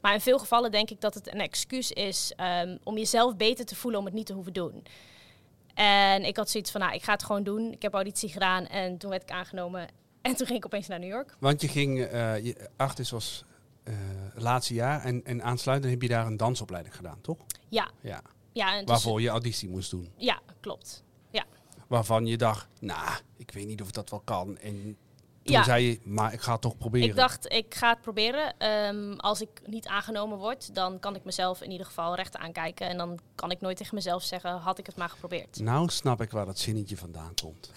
Maar 0.00 0.14
in 0.14 0.20
veel 0.20 0.38
gevallen 0.38 0.70
denk 0.70 0.90
ik 0.90 1.00
dat 1.00 1.14
het 1.14 1.32
een 1.32 1.40
excuus 1.40 1.92
is 1.92 2.32
ehm, 2.36 2.76
om 2.82 2.96
jezelf 2.96 3.36
beter 3.36 3.64
te 3.64 3.76
voelen 3.76 4.00
om 4.00 4.06
het 4.06 4.14
niet 4.14 4.26
te 4.26 4.32
hoeven 4.32 4.52
doen. 4.52 4.84
En 5.78 6.24
ik 6.24 6.36
had 6.36 6.50
zoiets 6.50 6.70
van, 6.70 6.80
nou, 6.80 6.94
ik 6.94 7.02
ga 7.02 7.12
het 7.12 7.24
gewoon 7.24 7.42
doen. 7.42 7.72
Ik 7.72 7.82
heb 7.82 7.94
auditie 7.94 8.28
gedaan 8.28 8.66
en 8.66 8.98
toen 8.98 9.10
werd 9.10 9.22
ik 9.22 9.30
aangenomen. 9.30 9.88
En 10.22 10.36
toen 10.36 10.46
ging 10.46 10.58
ik 10.58 10.64
opeens 10.66 10.86
naar 10.86 10.98
New 10.98 11.08
York. 11.08 11.36
Want 11.40 11.60
je 11.60 11.68
ging, 11.68 12.00
eh 12.04 12.44
je, 12.44 12.68
Artis 12.76 13.10
was 13.10 13.44
eh 13.84 13.94
laatste 14.34 14.74
jaar. 14.74 15.04
En, 15.04 15.24
en 15.24 15.42
aansluitend 15.42 15.92
heb 15.92 16.02
je 16.02 16.08
daar 16.08 16.26
een 16.26 16.36
dansopleiding 16.36 16.96
gedaan, 16.96 17.20
toch? 17.20 17.38
Ja, 17.68 17.90
Ja. 18.00 18.22
ja, 18.52 18.72
en 18.72 18.78
dus- 18.78 18.88
Waarvoor 18.88 19.20
je 19.20 19.28
auditie 19.28 19.68
moest 19.68 19.90
doen. 19.90 20.12
ja 20.16 20.40
klopt. 20.60 21.06
Waarvan 21.88 22.26
je 22.26 22.36
dacht, 22.36 22.68
nou, 22.80 23.18
ik 23.36 23.50
weet 23.50 23.66
niet 23.66 23.82
of 23.82 23.90
dat 23.90 24.10
wel 24.10 24.20
kan. 24.20 24.58
En 24.58 24.96
toen 25.48 25.56
Ja. 25.56 25.64
zei 25.64 25.84
je, 25.86 26.00
maar 26.04 26.32
ik 26.32 26.40
ga 26.40 26.52
het 26.52 26.60
toch 26.60 26.76
proberen. 26.78 27.08
Ik 27.08 27.16
dacht, 27.16 27.52
ik 27.52 27.74
ga 27.74 27.88
het 27.88 28.00
proberen. 28.00 28.54
Ehm, 28.58 29.12
als 29.12 29.40
ik 29.40 29.48
niet 29.66 29.86
aangenomen 29.86 30.38
word, 30.38 30.74
dan 30.74 30.98
kan 31.00 31.14
ik 31.14 31.24
mezelf 31.24 31.62
in 31.62 31.70
ieder 31.70 31.86
geval 31.86 32.14
recht 32.14 32.36
aankijken. 32.36 32.88
En 32.88 32.96
dan 32.96 33.18
kan 33.34 33.50
ik 33.50 33.60
nooit 33.60 33.76
tegen 33.76 33.94
mezelf 33.94 34.22
zeggen, 34.22 34.50
had 34.56 34.78
ik 34.78 34.86
het 34.86 34.96
maar 34.96 35.08
geprobeerd. 35.08 35.60
Nou 35.60 35.88
snap 35.88 36.20
ik 36.20 36.30
waar 36.30 36.46
dat 36.46 36.58
zinnetje 36.58 36.96
vandaan 36.96 37.32
komt. 37.42 37.70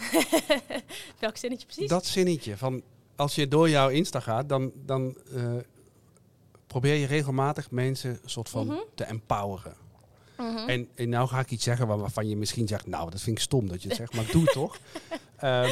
Welk 1.20 1.38
zinnetje 1.38 1.66
precies? 1.66 1.88
Dat 1.90 2.06
zinnetje 2.06 2.58
van, 2.58 2.82
als 3.16 3.36
je 3.36 3.48
door 3.48 3.70
jouw 3.70 3.90
Insta 3.90 4.20
gaat, 4.20 4.50
dan, 4.50 4.72
dan 4.75 5.18
eh, 5.36 5.44
probeer 6.68 6.96
je 6.96 7.06
regelmatig 7.06 7.72
mensen 7.72 8.10
een 8.24 8.30
soort 8.30 8.50
van 8.50 8.66
Mhm. 8.68 8.78
te 8.96 9.04
empoweren. 9.04 9.75
Mhm. 10.38 10.70
En, 10.70 10.90
en 10.96 11.10
nou 11.10 11.28
ga 11.28 11.40
ik 11.40 11.51
iets 11.51 11.63
zeggen 11.63 11.88
waar- 11.88 11.98
waarvan 11.98 12.30
je 12.30 12.36
misschien 12.38 12.68
zegt, 12.68 12.88
nou, 12.88 13.10
dat 13.10 13.22
vind 13.22 13.38
ik 13.38 13.44
stom 13.44 13.68
dat 13.68 13.82
je 13.82 13.88
het 13.88 13.98
zegt, 13.98 14.16
maar 14.16 14.25
doe 14.32 14.42
het 14.44 14.51
toch. 14.54 14.78
Ehm, 15.38 15.72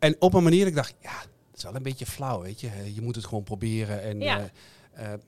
en 0.00 0.16
op 0.18 0.34
een 0.34 0.42
manier 0.42 0.66
ik 0.66 0.74
dacht, 0.74 0.94
ja, 1.00 1.18
dat 1.20 1.56
is 1.56 1.62
wel 1.62 1.74
een 1.74 1.82
beetje 1.82 2.06
flauw, 2.06 2.40
weet 2.42 2.60
je. 2.60 2.68
Eh, 2.68 2.94
Je 2.94 3.00
moet 3.02 3.14
het 3.16 3.24
gewoon 3.24 3.42
proberen. 3.44 4.02
En 4.02 4.20
Ja. 4.20 4.50
eh, 4.92 5.12
eh, 5.12 5.20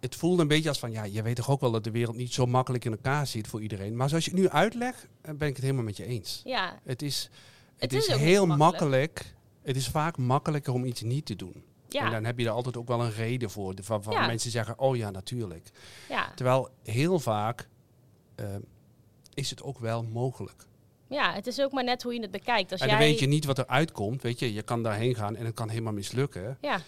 het 0.00 0.14
voelde 0.14 0.42
een 0.42 0.48
beetje 0.48 0.68
als 0.68 0.78
van, 0.78 0.92
ja, 0.92 1.04
je 1.04 1.22
weet 1.22 1.36
toch 1.36 1.50
ook 1.50 1.60
wel 1.60 1.70
dat 1.70 1.84
de 1.84 1.90
wereld 1.90 2.16
niet 2.16 2.32
zo 2.32 2.46
makkelijk 2.46 2.84
in 2.84 2.90
elkaar 2.92 3.26
zit 3.26 3.46
voor 3.48 3.62
iedereen. 3.62 3.96
Maar 3.96 4.08
zoals 4.08 4.24
je 4.24 4.30
het 4.30 4.40
nu 4.40 4.48
uitlegt, 4.48 5.06
ben 5.22 5.48
ik 5.48 5.54
het 5.54 5.64
helemaal 5.64 5.84
met 5.84 5.96
je 5.96 6.04
eens. 6.04 6.40
Ja, 6.44 6.80
Het 6.84 7.02
is, 7.02 7.30
het 7.76 7.90
Het 7.90 7.92
is, 7.92 8.06
heel 8.06 8.46
makkelijk. 8.46 8.58
makkelijk. 8.80 9.34
Het 9.62 9.76
is 9.76 9.88
vaak 9.88 10.16
makkelijker 10.18 10.72
om 10.72 10.84
iets 10.84 11.02
niet 11.02 11.26
te 11.26 11.36
doen. 11.36 11.54
En 11.54 11.62
ja, 12.04 12.10
dan 12.10 12.24
heb 12.24 12.38
je 12.38 12.44
er 12.44 12.50
altijd 12.50 12.76
ook 12.76 12.88
wel 12.88 13.00
een 13.02 13.12
reden 13.12 13.50
voor. 13.50 13.74
de- 13.74 13.82
Van, 13.82 14.02
Ja. 14.10 14.26
mensen 14.26 14.50
zeggen, 14.50 14.78
oh 14.78 14.96
ja, 14.96 15.10
natuurlijk. 15.10 15.70
ja. 16.08 16.32
Terwijl 16.34 16.68
heel 16.82 17.18
vaak 17.18 17.68
is 19.34 19.50
het 19.50 19.62
ook 19.62 19.78
wel 19.78 20.02
mogelijk. 20.02 20.64
Ja, 21.08 21.32
het 21.32 21.46
is 21.46 21.60
ook 21.60 21.72
maar 21.72 21.84
net 21.84 22.02
hoe 22.02 22.14
je 22.14 22.20
het 22.20 22.30
bekijkt. 22.30 22.72
Als 22.72 22.80
en 22.80 22.88
jij... 22.88 22.96
dan 22.96 23.06
weet 23.06 23.18
je 23.18 23.26
niet 23.26 23.44
wat 23.44 23.58
er 23.58 23.66
uitkomt. 23.66 24.22
Weet 24.22 24.38
je, 24.38 24.52
je 24.52 24.62
kan 24.62 24.82
daarheen 24.82 25.14
gaan 25.14 25.36
en 25.36 25.44
het 25.44 25.54
kan 25.54 25.68
helemaal 25.68 25.92
mislukken. 25.92 26.58
Ja, 26.60 26.80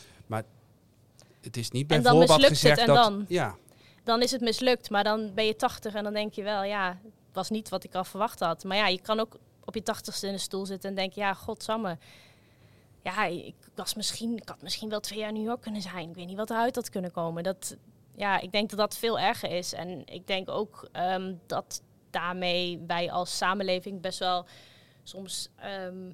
Het 1.41 1.57
is 1.57 1.71
niet 1.71 1.91
En 1.91 2.03
dan 2.03 2.19
bijvoorbeeld 2.19 2.51
mislukt 2.51 2.63
het 2.63 2.77
gezegd 2.77 2.81
en 2.81 2.87
dat... 2.87 3.05
dan? 3.05 3.25
Ja, 3.29 3.57
dan 4.05 4.23
is 4.23 4.31
het 4.31 4.41
mislukt. 4.41 4.91
Maar 4.91 5.05
dan 5.05 5.35
ben 5.35 5.47
je 5.47 5.57
80 5.57 5.95
en 5.95 6.05
dan 6.05 6.13
denk 6.13 6.33
je 6.33 6.43
wel, 6.43 6.63
ja, 6.63 6.89
het 7.03 7.13
was 7.33 7.51
niet 7.51 7.69
wat 7.69 7.85
ik 7.85 7.95
al 7.95 8.05
verwacht 8.05 8.41
had. 8.41 8.65
Maar 8.65 8.77
ja, 8.77 8.89
je 8.89 9.01
kan 9.01 9.21
ook 9.21 9.37
op 9.65 9.75
je 9.75 9.83
tachtigste 9.83 10.27
in 10.27 10.33
de 10.33 10.39
stoel 10.39 10.67
zitten 10.67 10.89
en 10.89 10.97
denken, 10.97 11.23
ja, 11.23 11.35
godsamme. 11.35 11.99
Ja, 13.03 13.25
ik, 13.25 13.55
was 13.75 13.95
misschien, 13.95 14.37
ik 14.37 14.49
had 14.49 14.63
misschien 14.63 14.89
wel 14.89 15.01
twee 15.01 15.19
jaar 15.19 15.33
New 15.33 15.45
York 15.45 15.61
kunnen 15.61 15.83
zijn. 15.83 16.09
Ik 16.09 16.15
weet 16.15 16.27
niet 16.27 16.37
wat 16.37 16.51
eruit 16.51 16.75
had 16.75 16.91
kunnen 16.91 17.13
komen. 17.13 17.43
Dat, 17.43 17.77
ja, 18.17 18.41
ik 18.41 18.53
denk 18.53 18.71
dat 18.71 18.79
dat 18.79 18.99
veel 18.99 19.19
erger 19.19 19.51
is. 19.51 19.73
En 19.73 20.03
ik 20.05 20.27
denk 20.27 20.51
ook 20.51 20.89
ehm, 20.93 21.35
dat 21.47 21.83
daarmee 22.11 22.85
wij 22.87 23.11
als 23.11 23.37
samenleving 23.37 24.01
best 24.01 24.19
wel 24.19 24.47
soms 25.03 25.49
ehm, 25.57 26.13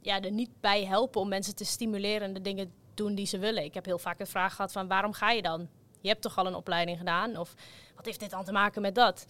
ja, 0.00 0.20
er 0.20 0.32
niet 0.32 0.50
bij 0.60 0.84
helpen 0.84 1.20
om 1.20 1.28
mensen 1.28 1.54
te 1.56 1.64
stimuleren 1.64 2.26
en 2.26 2.32
de 2.34 2.40
dingen 2.40 2.72
doen 2.94 3.14
die 3.14 3.26
ze 3.26 3.38
willen. 3.38 3.64
Ik 3.64 3.74
heb 3.74 3.84
heel 3.84 3.98
vaak 3.98 4.20
een 4.20 4.26
vraag 4.26 4.54
gehad 4.54 4.72
van 4.72 4.88
waarom 4.88 5.12
ga 5.12 5.30
je 5.30 5.42
dan? 5.42 5.68
Je 6.00 6.08
hebt 6.08 6.22
toch 6.22 6.38
al 6.38 6.46
een 6.46 6.54
opleiding 6.54 6.98
gedaan? 6.98 7.36
Of 7.36 7.54
wat 7.96 8.04
heeft 8.04 8.20
dit 8.20 8.30
dan 8.30 8.44
te 8.44 8.52
maken 8.52 8.82
met 8.82 8.94
dat? 8.94 9.26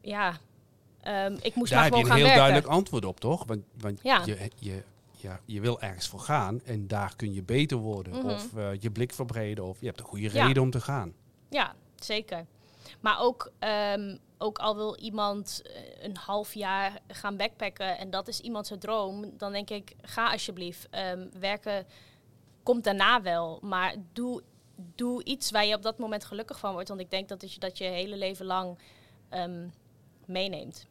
ja, 0.00 0.28
um, 0.28 1.36
ik 1.42 1.54
moest 1.54 1.70
Daar 1.70 1.80
maar 1.80 1.88
gewoon 1.88 1.90
heb 1.90 1.92
je 1.92 1.98
een 1.98 2.04
gaan 2.06 2.16
heel 2.16 2.24
werken. 2.24 2.36
duidelijk 2.36 2.66
antwoord 2.66 3.04
op, 3.04 3.20
toch? 3.20 3.44
Want, 3.46 3.64
want 3.78 4.00
Ja. 4.02 4.22
je, 4.24 4.50
je, 4.56 4.82
ja, 5.10 5.40
je 5.44 5.60
wil 5.60 5.80
ergens 5.80 6.08
voor 6.08 6.20
gaan 6.20 6.60
en 6.64 6.86
daar 6.86 7.16
kun 7.16 7.32
je 7.34 7.42
beter 7.42 7.76
worden. 7.76 8.12
Mhm. 8.16 8.26
Of 8.28 8.56
eh, 8.56 8.68
je 8.80 8.90
blik 8.90 9.12
verbreden. 9.12 9.64
Of 9.64 9.80
je 9.80 9.86
hebt 9.86 9.98
een 10.00 10.06
goede 10.06 10.32
Ja. 10.32 10.46
reden 10.46 10.62
om 10.62 10.70
te 10.70 10.80
gaan. 10.80 11.12
Ja, 11.50 11.74
zeker. 11.96 12.46
Maar 13.00 13.20
ook, 13.20 13.52
ehm, 13.58 14.16
ook 14.38 14.58
al 14.58 14.76
wil 14.76 14.96
iemand 14.96 15.62
eh, 15.64 16.04
een 16.04 16.16
half 16.16 16.54
jaar 16.54 16.98
gaan 17.08 17.36
backpacken 17.36 17.98
en 17.98 18.10
dat 18.10 18.28
is 18.28 18.40
iemand 18.40 18.66
zijn 18.66 18.78
droom, 18.78 19.32
dan 19.36 19.52
denk 19.52 19.70
ik, 19.70 19.94
ga 20.02 20.30
alsjeblieft. 20.30 20.86
Ehm, 20.90 21.26
werken 21.40 21.86
komt 22.62 22.84
daarna 22.84 23.22
wel, 23.22 23.58
maar 23.62 23.94
doe, 24.12 24.42
doe 24.94 25.24
iets 25.24 25.50
waar 25.50 25.66
je 25.66 25.74
op 25.74 25.82
dat 25.82 25.98
moment 25.98 26.24
gelukkig 26.24 26.58
van 26.58 26.72
wordt. 26.72 26.88
Want 26.88 27.00
ik 27.00 27.10
denk 27.10 27.28
dat 27.28 27.52
je 27.52 27.60
dat 27.60 27.78
je 27.78 27.84
hele 27.84 28.16
leven 28.16 28.46
lang 28.46 28.78
ehm, 29.28 29.66
meeneemt. 30.26 30.86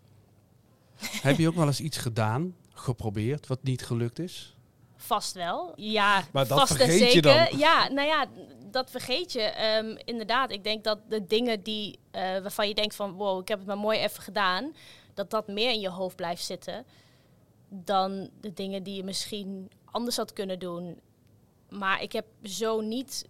heb 0.98 1.38
je 1.38 1.48
ook 1.50 1.56
wel 1.56 1.68
eens 1.68 1.80
iets 1.80 1.98
gedaan, 1.98 2.56
geprobeerd, 2.74 3.48
wat 3.48 3.64
niet 3.64 3.86
gelukt 3.86 4.20
is? 4.20 4.56
Vast 4.96 5.34
wel. 5.34 5.74
Ja, 5.76 6.24
Maar 6.32 6.48
dat 6.48 6.60
vast 6.60 6.72
en 6.72 6.78
vergeet 6.78 7.00
je 7.00 7.06
zeker. 7.06 7.22
dan. 7.50 7.60
Ja, 7.60 7.88
nou 7.88 8.08
ja, 8.08 8.26
dat 8.72 8.92
vergeet 8.92 9.32
je. 9.32 9.42
Ehm, 9.42 9.96
inderdaad, 10.06 10.52
ik 10.52 10.64
denk 10.64 10.84
dat 10.84 11.00
de 11.10 11.26
dingen 11.26 11.64
die, 11.64 12.00
eh, 12.12 12.22
waarvan 12.22 12.68
je 12.68 12.74
denkt 12.74 12.96
van... 12.96 13.12
wow, 13.12 13.42
ik 13.42 13.48
heb 13.48 13.58
het 13.58 13.68
maar 13.68 13.78
mooi 13.78 14.00
even 14.00 14.24
gedaan... 14.24 14.76
dat 15.14 15.30
dat 15.30 15.48
meer 15.48 15.72
in 15.72 15.80
je 15.80 15.90
hoofd 15.90 16.16
blijft 16.16 16.44
zitten... 16.44 16.86
dan 17.70 18.30
de 18.42 18.54
dingen 18.54 18.84
die 18.84 18.96
je 18.96 19.04
misschien 19.04 19.72
anders 19.86 20.18
had 20.18 20.34
kunnen 20.34 20.60
doen. 20.60 21.00
Maar 21.70 22.02
ik 22.02 22.12
heb 22.12 22.26
zo 22.44 22.82
niet 22.82 23.26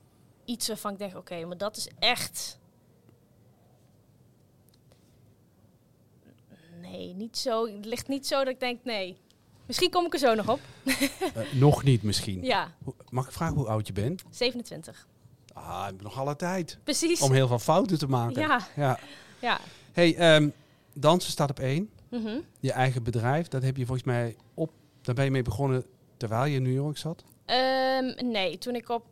iets 0.46 0.67
waarvan 0.67 0.91
ik 0.91 0.98
denk... 0.98 1.15
oké, 1.15 1.46
maar 1.46 1.58
dat 1.58 1.77
is 1.77 1.89
echt... 2.00 2.60
Nee, 6.82 7.13
niet 7.13 7.38
zo. 7.38 7.65
Het 7.65 7.86
ligt 7.86 8.08
niet 8.08 8.27
zo 8.27 8.38
dat 8.38 8.53
ik 8.53 8.60
denk, 8.60 8.84
nee. 8.84 9.17
Misschien 9.65 9.89
kom 9.89 10.06
ik 10.06 10.13
er 10.13 10.20
zo 10.20 10.36
nog 10.36 10.50
op. 10.50 10.60
Eh, 11.34 11.53
nog 11.53 11.84
niet 11.84 12.03
misschien. 12.03 12.44
Ja, 12.44 12.75
Mag 13.10 13.25
ik 13.25 13.32
vragen 13.32 13.56
hoe 13.56 13.67
oud 13.67 13.88
je 13.88 13.94
bent? 13.94 14.24
27. 14.29 15.08
Ah, 15.58 15.80
ik 15.86 15.92
heb 15.94 16.02
nog 16.02 16.20
alle 16.20 16.36
tijd. 16.36 16.78
Precies. 16.84 17.22
Om 17.22 17.32
heel 17.32 17.48
veel 17.48 17.60
fouten 17.60 17.98
te 18.00 18.08
maken. 18.08 18.42
Ja, 18.42 18.68
ja. 18.76 19.00
ja. 19.40 19.60
Hey, 19.92 20.16
ehm, 20.16 20.50
dansen 20.94 21.32
staat 21.32 21.50
op 21.50 21.60
één. 21.60 21.90
Mhm. 22.10 22.40
Je 22.60 22.72
eigen 22.72 23.04
bedrijf, 23.04 23.48
dat 23.48 23.62
heb 23.64 23.78
je 23.78 23.86
volgens 23.86 24.08
mij 24.08 24.36
op. 24.54 24.72
Daar 25.02 25.16
ben 25.16 25.26
je 25.26 25.32
mee 25.32 25.42
begonnen 25.42 25.86
terwijl 26.18 26.46
je 26.46 26.56
in 26.56 26.64
New 26.64 26.74
York 26.74 26.98
zat. 26.98 27.24
Ehm, 27.46 28.30
nee, 28.32 28.58
toen 28.58 28.76
ik 28.76 28.90
op 28.90 29.06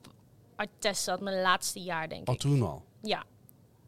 Artes 0.56 1.04
zat, 1.04 1.22
mijn 1.22 1.42
laatste 1.42 1.80
jaar 1.80 2.10
denk 2.10 2.28
Al 2.28 2.34
ik. 2.34 2.40
toen 2.40 2.62
al. 2.62 2.84
Ja. 3.02 3.24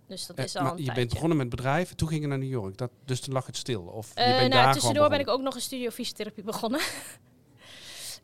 Dus 0.08 0.26
dat 0.26 0.38
Eh, 0.38 0.44
is 0.46 0.56
al 0.56 0.64
maar 0.64 0.78
je 0.80 0.94
bent 0.94 1.10
begonnen 1.10 1.38
met 1.38 1.50
bedrijf, 1.50 1.96
toen 1.96 2.08
ging 2.08 2.22
je 2.22 2.28
naar 2.28 2.38
New 2.38 2.50
York. 2.50 2.78
Dat, 2.78 2.92
dus 3.06 3.20
toen 3.20 3.34
lag 3.34 3.46
het 3.46 3.58
stil. 3.58 3.82
Of 3.82 4.12
je 4.16 4.20
Eh, 4.22 4.38
bent 4.38 4.54
nou, 4.54 4.64
daar 4.64 4.74
tussendoor 4.74 5.10
ben 5.10 5.20
ik 5.20 5.28
ook 5.28 5.42
nog 5.42 5.56
een 5.56 5.62
studio 5.62 5.90
fysiotherapie 5.90 6.44
begonnen. 6.44 6.80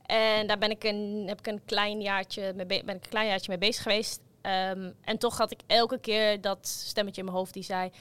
en 0.05 0.48
daar 0.48 0.57
ben 0.57 0.69
ik 0.69 0.83
een, 0.83 1.24
heb 1.27 1.39
ik 1.39 1.48
een 1.48 1.65
klein 1.65 2.01
jaartje 2.01 2.53
mee, 2.55 2.65
be- 2.65 2.81
ben 2.86 2.95
ik 2.95 3.03
een 3.03 3.10
klein 3.10 3.27
jaartje 3.27 3.50
mee 3.50 3.57
bezig 3.57 3.83
geweest. 3.83 4.22
Ehm, 4.41 4.91
en 5.01 5.17
toch 5.17 5.38
had 5.38 5.51
ik 5.51 5.60
elke 5.67 6.00
keer 6.00 6.41
dat 6.41 6.67
stemmetje 6.67 7.22
in 7.22 7.25
mijn 7.27 7.38
hoofd 7.38 7.53
die 7.53 7.63
zei... 7.63 7.91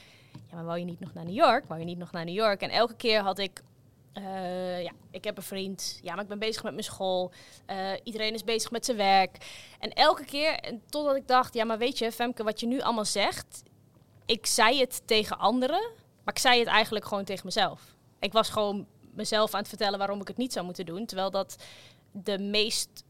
Ja, 0.49 0.55
maar 0.55 0.65
wou 0.65 0.79
je 0.79 0.85
niet 0.85 0.99
nog 0.99 1.13
naar 1.13 1.25
New 1.25 1.35
York? 1.35 1.65
Wou 1.67 1.79
je 1.79 1.85
niet 1.85 1.97
nog 1.97 2.11
naar 2.11 2.25
New 2.25 2.35
York? 2.35 2.61
En 2.61 2.69
elke 2.69 2.95
keer 2.95 3.21
had 3.21 3.37
ik... 3.39 3.61
eh, 4.13 4.83
ja, 4.83 4.91
ik 5.11 5.23
heb 5.23 5.37
een 5.37 5.43
vriend. 5.43 5.99
Ja, 6.01 6.13
maar 6.13 6.23
ik 6.23 6.29
ben 6.29 6.39
bezig 6.39 6.63
met 6.63 6.71
mijn 6.71 6.83
school. 6.83 7.31
Eh, 7.65 7.91
iedereen 8.03 8.33
is 8.33 8.43
bezig 8.43 8.71
met 8.71 8.85
zijn 8.85 8.97
werk. 8.97 9.37
En 9.79 9.93
elke 9.93 10.25
keer, 10.25 10.55
en 10.59 10.81
totdat 10.89 11.15
ik 11.15 11.27
dacht... 11.27 11.53
Ja, 11.53 11.63
maar 11.65 11.77
weet 11.77 11.97
je, 11.97 12.11
Femke, 12.11 12.43
wat 12.43 12.59
je 12.59 12.67
nu 12.67 12.81
allemaal 12.81 13.05
zegt... 13.05 13.63
Ik 14.25 14.45
zei 14.45 14.79
het 14.79 15.01
tegen 15.05 15.37
anderen, 15.37 15.91
maar 16.23 16.33
ik 16.33 16.39
zei 16.39 16.59
het 16.59 16.67
eigenlijk 16.67 17.05
gewoon 17.05 17.23
tegen 17.23 17.45
mezelf. 17.45 17.81
Ik 18.19 18.33
was 18.33 18.49
gewoon 18.49 18.85
mezelf 19.13 19.53
aan 19.53 19.59
het 19.59 19.69
vertellen 19.69 19.99
waarom 19.99 20.21
ik 20.21 20.27
het 20.27 20.37
niet 20.37 20.53
zou 20.53 20.65
moeten 20.65 20.85
doen. 20.85 21.05
Terwijl 21.05 21.31
dat 21.31 21.63
de 22.13 22.39
meest 22.39 23.03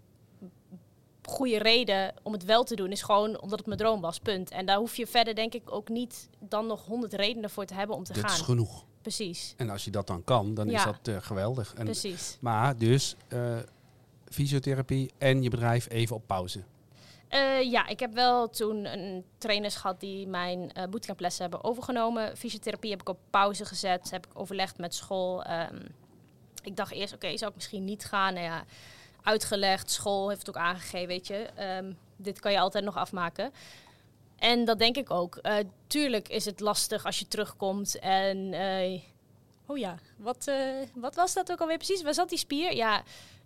goede 1.30 1.58
reden 1.58 2.14
om 2.24 2.34
het 2.34 2.46
wel 2.46 2.64
te 2.64 2.76
doen 2.76 2.92
is 2.92 3.02
gewoon 3.02 3.42
omdat 3.42 3.58
het 3.58 3.68
mijn 3.68 3.80
droom 3.80 4.02
was. 4.02 4.20
Punt. 4.20 4.52
En 4.52 4.66
daar 4.66 4.78
hoef 4.78 4.96
je 4.96 5.08
verder 5.08 5.36
denk 5.36 5.54
ik 5.54 5.72
ook 5.72 5.90
niet 5.90 6.30
dan 6.40 6.68
nog 6.68 6.86
honderd 6.86 7.14
redenen 7.14 7.50
voor 7.50 7.66
te 7.66 7.74
hebben 7.74 7.96
om 7.96 8.04
te 8.04 8.14
Dit 8.14 8.24
is 8.24 8.32
gaan. 8.32 8.44
genoeg. 8.46 8.86
Precies, 9.02 9.54
En 9.58 9.70
als 9.70 9.86
je 9.86 9.92
dat 9.92 10.08
dan 10.08 10.24
kan, 10.24 10.54
dan 10.54 10.70
is 10.70 10.84
dat 10.84 11.08
eh, 11.08 11.18
geweldig. 11.20 11.74
En, 11.74 11.86
precies. 11.86 12.38
maar 12.42 12.78
dus 12.78 13.16
eh, 13.28 13.58
fysiotherapie 14.30 15.12
en 15.18 15.44
je 15.44 15.50
bedrijf 15.50 15.90
even 15.90 16.16
op 16.16 16.28
pauze. 16.28 16.64
Eh, 17.28 17.72
ja, 17.72 17.88
ik 17.88 18.00
heb 18.00 18.14
wel 18.14 18.50
toen 18.50 18.86
een 18.86 19.24
trainers 19.38 19.76
gehad 19.76 20.00
die 20.00 20.28
mijn 20.28 20.72
eh 20.72 20.88
bootcamplessen 20.90 21.42
hebben 21.42 21.64
overgenomen. 21.64 22.38
Fysiotherapie 22.38 22.92
heb 22.92 23.02
ik 23.02 23.10
op 23.10 23.20
pauze 23.30 23.66
gezet, 23.66 24.12
heb 24.12 24.26
ik 24.26 24.32
overlegd 24.40 24.78
met 24.78 24.94
school. 24.96 25.44
Ehm, 25.44 25.80
ik 26.66 26.76
dacht 26.76 26.92
eerst, 26.92 27.14
oké, 27.14 27.38
zou 27.38 27.50
ik 27.50 27.56
misschien 27.56 27.84
niet 27.84 28.06
gaan? 28.06 28.34
Nou 28.34 28.46
ja, 28.46 28.64
uitgelegd, 29.24 29.92
school 29.92 30.30
heeft 30.30 30.48
het 30.48 30.56
ook 30.56 30.62
aangegeven, 30.64 31.08
weet 31.08 31.28
je. 31.28 31.50
ehm, 31.56 31.92
dit 32.16 32.40
kan 32.40 32.52
je 32.52 32.60
altijd 32.60 32.84
nog 32.84 32.98
afmaken. 32.98 33.54
En 34.38 34.66
dat 34.66 34.80
denk 34.80 34.98
ik 34.98 35.12
ook. 35.12 35.36
Eh, 35.36 35.56
tuurlijk 35.88 36.30
is 36.30 36.46
het 36.46 36.60
lastig 36.60 37.06
als 37.06 37.20
je 37.20 37.28
terugkomt 37.28 38.00
en... 38.00 38.54
eh, 38.54 39.02
oh 39.66 39.78
ja, 39.78 39.98
wat, 40.18 40.48
eh, 40.48 40.56
wat 40.96 41.16
was 41.16 41.34
dat 41.34 41.52
ook 41.52 41.60
alweer 41.62 41.78
precies? 41.78 42.02
Waar 42.02 42.14
zat 42.14 42.30
die 42.30 42.38
spier? 42.38 42.76
Ja, 42.76 43.04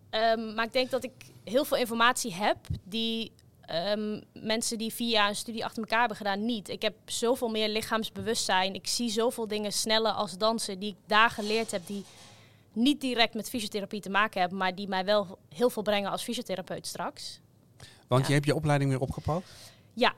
ehm, 0.09 0.53
maar 0.53 0.65
ik 0.65 0.74
denk 0.74 0.89
dat 0.89 1.03
ik 1.03 1.12
heel 1.43 1.65
veel 1.65 1.77
informatie 1.77 2.33
heb 2.33 2.57
die 2.83 3.31
ehm, 3.62 4.21
mensen 4.33 4.77
die 4.77 4.93
jaar 4.97 5.29
een 5.29 5.36
studie 5.36 5.65
achter 5.65 5.81
elkaar 5.81 6.00
hebben 6.00 6.17
gedaan 6.17 6.45
niet. 6.45 6.69
Ik 6.69 6.81
heb 6.81 6.93
zoveel 7.05 7.50
meer 7.50 7.69
lichaamsbewustzijn. 7.69 8.74
Ik 8.74 8.88
zie 8.88 9.09
zoveel 9.09 9.47
dingen 9.47 9.71
sneller 9.71 10.12
als 10.12 10.38
dansen 10.38 10.79
die 10.79 10.89
ik 10.89 10.97
daar 11.05 11.29
geleerd 11.29 11.71
heb, 11.71 11.88
die 11.88 12.05
niet 12.77 13.01
direct 13.01 13.34
met 13.34 13.50
fysiotherapie 13.50 14.01
te 14.01 14.10
maken 14.10 14.39
hebben, 14.39 14.57
maar 14.57 14.75
die 14.75 14.88
mij 14.88 15.05
wel 15.05 15.38
heel 15.55 15.69
veel 15.69 15.84
brengen 15.84 16.12
als 16.12 16.24
fysiotherapeut 16.24 16.88
straks. 16.88 17.39
Want 18.07 18.22
Ja. 18.22 18.27
je 18.27 18.34
hebt 18.34 18.46
je 18.46 18.55
opleiding 18.55 18.89
weer 18.89 19.00
opgepakt? 19.00 19.50
Ja, 19.93 20.13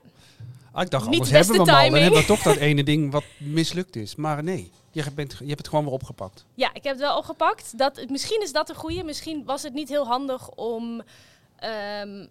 Ah, 0.72 0.82
ik 0.86 0.90
dacht, 0.90 1.10
Niet 1.10 1.14
anders 1.14 1.30
de 1.30 1.36
hebben 1.38 1.56
we 1.56 1.60
hem 1.62 1.70
al. 1.70 1.76
Dan 1.76 1.84
timing. 1.86 2.04
hebben 2.04 2.22
we 2.22 2.28
toch 2.28 2.42
dat 2.42 2.56
ene 2.70 2.84
ding 2.84 3.12
wat 3.12 3.24
mislukt 3.38 3.96
is. 3.96 4.16
Maar 4.16 4.44
nee, 4.44 4.72
je, 4.92 5.12
bent, 5.12 5.32
je 5.40 5.46
hebt 5.46 5.58
het 5.58 5.68
gewoon 5.68 5.84
weer 5.84 5.94
opgepakt. 5.94 6.46
Ja, 6.54 6.68
ik 6.74 6.84
heb 6.84 6.94
het 6.94 7.02
wel 7.02 7.18
opgepakt. 7.18 7.78
Dat, 7.78 8.10
misschien 8.10 8.42
is 8.42 8.52
dat 8.52 8.70
een 8.70 8.76
goede. 8.76 9.04
Misschien 9.04 9.46
was 9.46 9.64
het 9.64 9.74
niet 9.74 9.90
heel 9.90 10.06
handig 10.08 10.50
om. 10.50 11.02
ehm, 11.56 12.26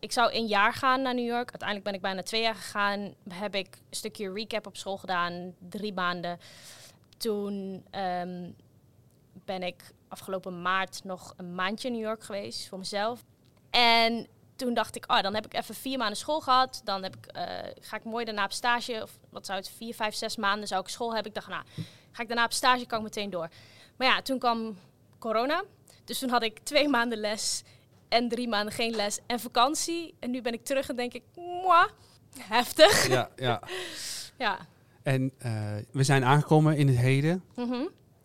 ik 0.00 0.12
zou 0.12 0.32
een 0.34 0.46
jaar 0.46 0.72
gaan 0.74 1.02
naar 1.02 1.14
New 1.14 1.26
York. 1.26 1.48
Uiteindelijk 1.50 1.84
ben 1.84 1.94
ik 1.94 2.00
bijna 2.00 2.22
twee 2.22 2.42
jaar 2.42 2.54
gegaan. 2.54 3.14
Heb 3.28 3.54
ik 3.54 3.66
een 3.90 3.96
stukje 3.96 4.32
recap 4.32 4.66
op 4.66 4.76
school 4.76 4.96
gedaan, 4.96 5.54
drie 5.68 5.92
maanden. 5.92 6.38
Toen 7.16 7.82
ehm, 7.90 8.50
ben 9.44 9.62
ik 9.62 9.92
afgelopen 10.08 10.62
maart 10.62 11.04
nog 11.04 11.34
een 11.36 11.54
maandje 11.54 11.88
in 11.88 11.94
New 11.94 12.02
York 12.02 12.22
geweest 12.22 12.68
voor 12.68 12.78
mezelf. 12.78 13.24
En 13.70 14.26
toen 14.56 14.74
dacht 14.74 14.96
ik, 14.96 15.12
oh, 15.12 15.20
dan 15.20 15.34
heb 15.34 15.46
ik 15.46 15.54
even 15.54 15.74
vier 15.74 15.98
maanden 15.98 16.16
school 16.16 16.40
gehad. 16.40 16.80
Dan 16.84 17.02
heb 17.02 17.16
ik, 17.16 17.26
eh, 17.26 17.44
ga 17.80 17.96
ik 17.96 18.04
mooi 18.04 18.24
daarna 18.24 18.44
op 18.44 18.52
stage. 18.52 19.02
Of 19.02 19.18
wat 19.30 19.46
zou 19.46 19.58
het, 19.58 19.70
vier, 19.76 19.94
vijf, 19.94 20.14
zes 20.14 20.36
maanden 20.36 20.68
zou 20.68 20.80
ik 20.80 20.88
school 20.88 21.14
hebben. 21.14 21.28
Ik 21.28 21.34
dacht, 21.34 21.48
nou, 21.48 21.62
ga 22.10 22.22
ik 22.22 22.28
daarna 22.28 22.44
op 22.44 22.52
stage, 22.52 22.86
kan 22.86 22.98
ik 22.98 23.04
meteen 23.04 23.30
door. 23.30 23.48
Maar 23.96 24.06
ja, 24.06 24.22
toen 24.22 24.38
kwam 24.38 24.78
corona. 25.18 25.64
Dus 26.04 26.18
toen 26.18 26.30
had 26.30 26.42
ik 26.42 26.58
twee 26.58 26.88
maanden 26.88 27.18
les 27.18 27.62
en 28.08 28.28
drie 28.28 28.48
maanden 28.48 28.74
geen 28.74 28.94
les 28.94 29.18
en 29.26 29.40
vakantie. 29.40 30.14
En 30.18 30.30
nu 30.30 30.42
ben 30.42 30.52
ik 30.52 30.64
terug 30.64 30.88
en 30.88 30.96
denk 30.96 31.12
ik, 31.12 31.22
mwah, 31.34 31.88
heftig. 32.38 33.08
Ja, 33.08 33.30
ja. 33.36 33.60
Ja. 34.38 34.58
En 35.02 35.32
eh, 35.38 35.52
we 35.90 36.02
zijn 36.02 36.24
aangekomen 36.24 36.76
in 36.76 36.88
het 36.88 36.96
heden. 36.96 37.44
Mhm. 37.54 37.82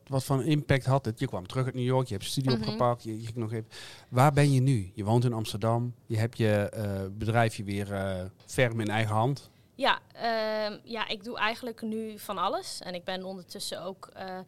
Wat 0.08 0.24
voor 0.24 0.44
impact 0.44 0.86
had 0.86 1.06
het? 1.06 1.20
Je 1.20 1.28
kwam 1.28 1.48
terug 1.48 1.66
uit 1.66 1.74
New 1.74 1.84
York, 1.86 2.08
je 2.08 2.14
hebt 2.14 2.26
studie 2.26 2.52
Mhm. 2.52 2.62
opgepakt. 2.62 3.04
Je, 3.04 3.20
je 3.20 3.26
ging 3.26 3.38
nog 3.38 3.52
even. 3.54 3.70
Waar 4.10 4.34
ben 4.34 4.52
je 4.52 4.62
nu? 4.62 4.92
Je 4.94 5.04
woont 5.04 5.26
in 5.26 5.34
Amsterdam. 5.34 5.94
Je 6.06 6.18
hebt 6.18 6.38
je 6.38 6.70
eh, 6.70 7.02
bedrijfje 7.12 7.64
weer 7.64 7.94
eh 7.94 8.26
ferm 8.46 8.80
in 8.80 8.88
eigen 8.88 9.16
hand. 9.16 9.50
Ja, 9.76 10.00
ehm, 10.14 10.78
ja, 10.84 11.08
ik 11.08 11.24
doe 11.24 11.38
eigenlijk 11.38 11.82
nu 11.82 12.20
van 12.20 12.38
alles. 12.38 12.80
En 12.82 12.94
ik 12.94 13.04
ben 13.04 13.24
ondertussen 13.24 13.84
ook... 13.84 14.10
eh, 14.14 14.40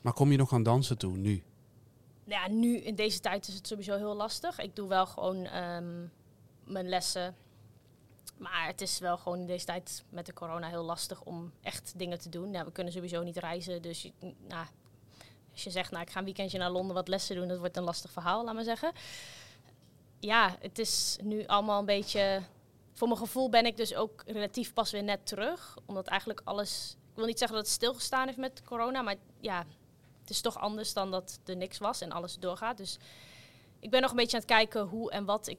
Maar 0.00 0.12
kom 0.12 0.30
je 0.30 0.36
nog 0.38 0.52
aan 0.52 0.62
dansen 0.62 0.98
toe 0.98 1.16
nu? 1.16 1.42
ja, 2.26 2.48
nu 2.48 2.76
in 2.76 2.94
deze 2.94 3.20
tijd 3.20 3.48
is 3.48 3.54
het 3.54 3.66
sowieso 3.66 3.96
heel 3.96 4.14
lastig. 4.16 4.58
Ik 4.58 4.76
doe 4.76 4.88
wel 4.88 5.06
gewoon 5.06 5.44
ehm, 5.44 6.06
mijn 6.64 6.88
lessen. 6.88 7.34
Maar 8.38 8.66
het 8.66 8.80
is 8.80 8.98
wel 8.98 9.16
gewoon 9.16 9.38
in 9.38 9.46
deze 9.46 9.64
tijd 9.64 10.04
met 10.08 10.26
de 10.26 10.32
corona 10.32 10.68
heel 10.68 10.84
lastig 10.84 11.22
om 11.22 11.52
echt 11.62 11.92
dingen 11.96 12.18
te 12.18 12.28
doen. 12.28 12.52
Ja, 12.52 12.64
we 12.64 12.72
kunnen 12.72 12.92
sowieso 12.92 13.22
niet 13.22 13.36
reizen. 13.36 13.82
Dus 13.82 14.02
je, 14.02 14.12
nou, 14.48 14.66
als 15.54 15.64
je 15.64 15.70
zegt, 15.70 15.90
nou, 15.90 16.02
ik 16.02 16.10
ga 16.10 16.18
een 16.18 16.24
weekendje 16.24 16.58
naar 16.58 16.70
Londen 16.70 16.94
wat 16.94 17.08
lessen 17.08 17.36
doen, 17.36 17.48
dat 17.48 17.58
wordt 17.58 17.76
een 17.76 17.82
lastig 17.82 18.10
verhaal, 18.10 18.44
laat 18.44 18.54
maar 18.54 18.64
zeggen. 18.64 18.92
Ja, 20.20 20.56
het 20.60 20.78
is 20.78 21.16
nu 21.22 21.46
allemaal 21.46 21.78
een 21.78 21.84
beetje. 21.86 22.42
Voor 22.92 23.08
mijn 23.08 23.20
gevoel 23.20 23.48
ben 23.48 23.66
ik 23.66 23.76
dus 23.76 23.94
ook 23.94 24.22
relatief 24.26 24.72
pas 24.72 24.90
weer 24.90 25.02
net 25.02 25.26
terug. 25.26 25.76
Omdat 25.86 26.06
eigenlijk 26.06 26.40
alles. 26.44 26.96
Ik 27.10 27.16
wil 27.16 27.26
niet 27.26 27.38
zeggen 27.38 27.56
dat 27.56 27.66
het 27.66 27.74
stilgestaan 27.74 28.26
heeft 28.26 28.38
met 28.38 28.62
corona, 28.64 29.02
maar 29.02 29.14
ja, 29.40 29.66
het 30.20 30.30
is 30.30 30.40
toch 30.40 30.58
anders 30.58 30.92
dan 30.92 31.10
dat 31.10 31.38
er 31.44 31.56
niks 31.56 31.78
was 31.78 32.00
en 32.00 32.12
alles 32.12 32.36
doorgaat. 32.38 32.76
Dus 32.76 32.98
ik 33.80 33.90
ben 33.90 34.00
nog 34.00 34.10
een 34.10 34.16
beetje 34.16 34.36
aan 34.36 34.42
het 34.42 34.50
kijken 34.52 34.82
hoe 34.82 35.10
en 35.10 35.24
wat 35.24 35.46
ik 35.46 35.58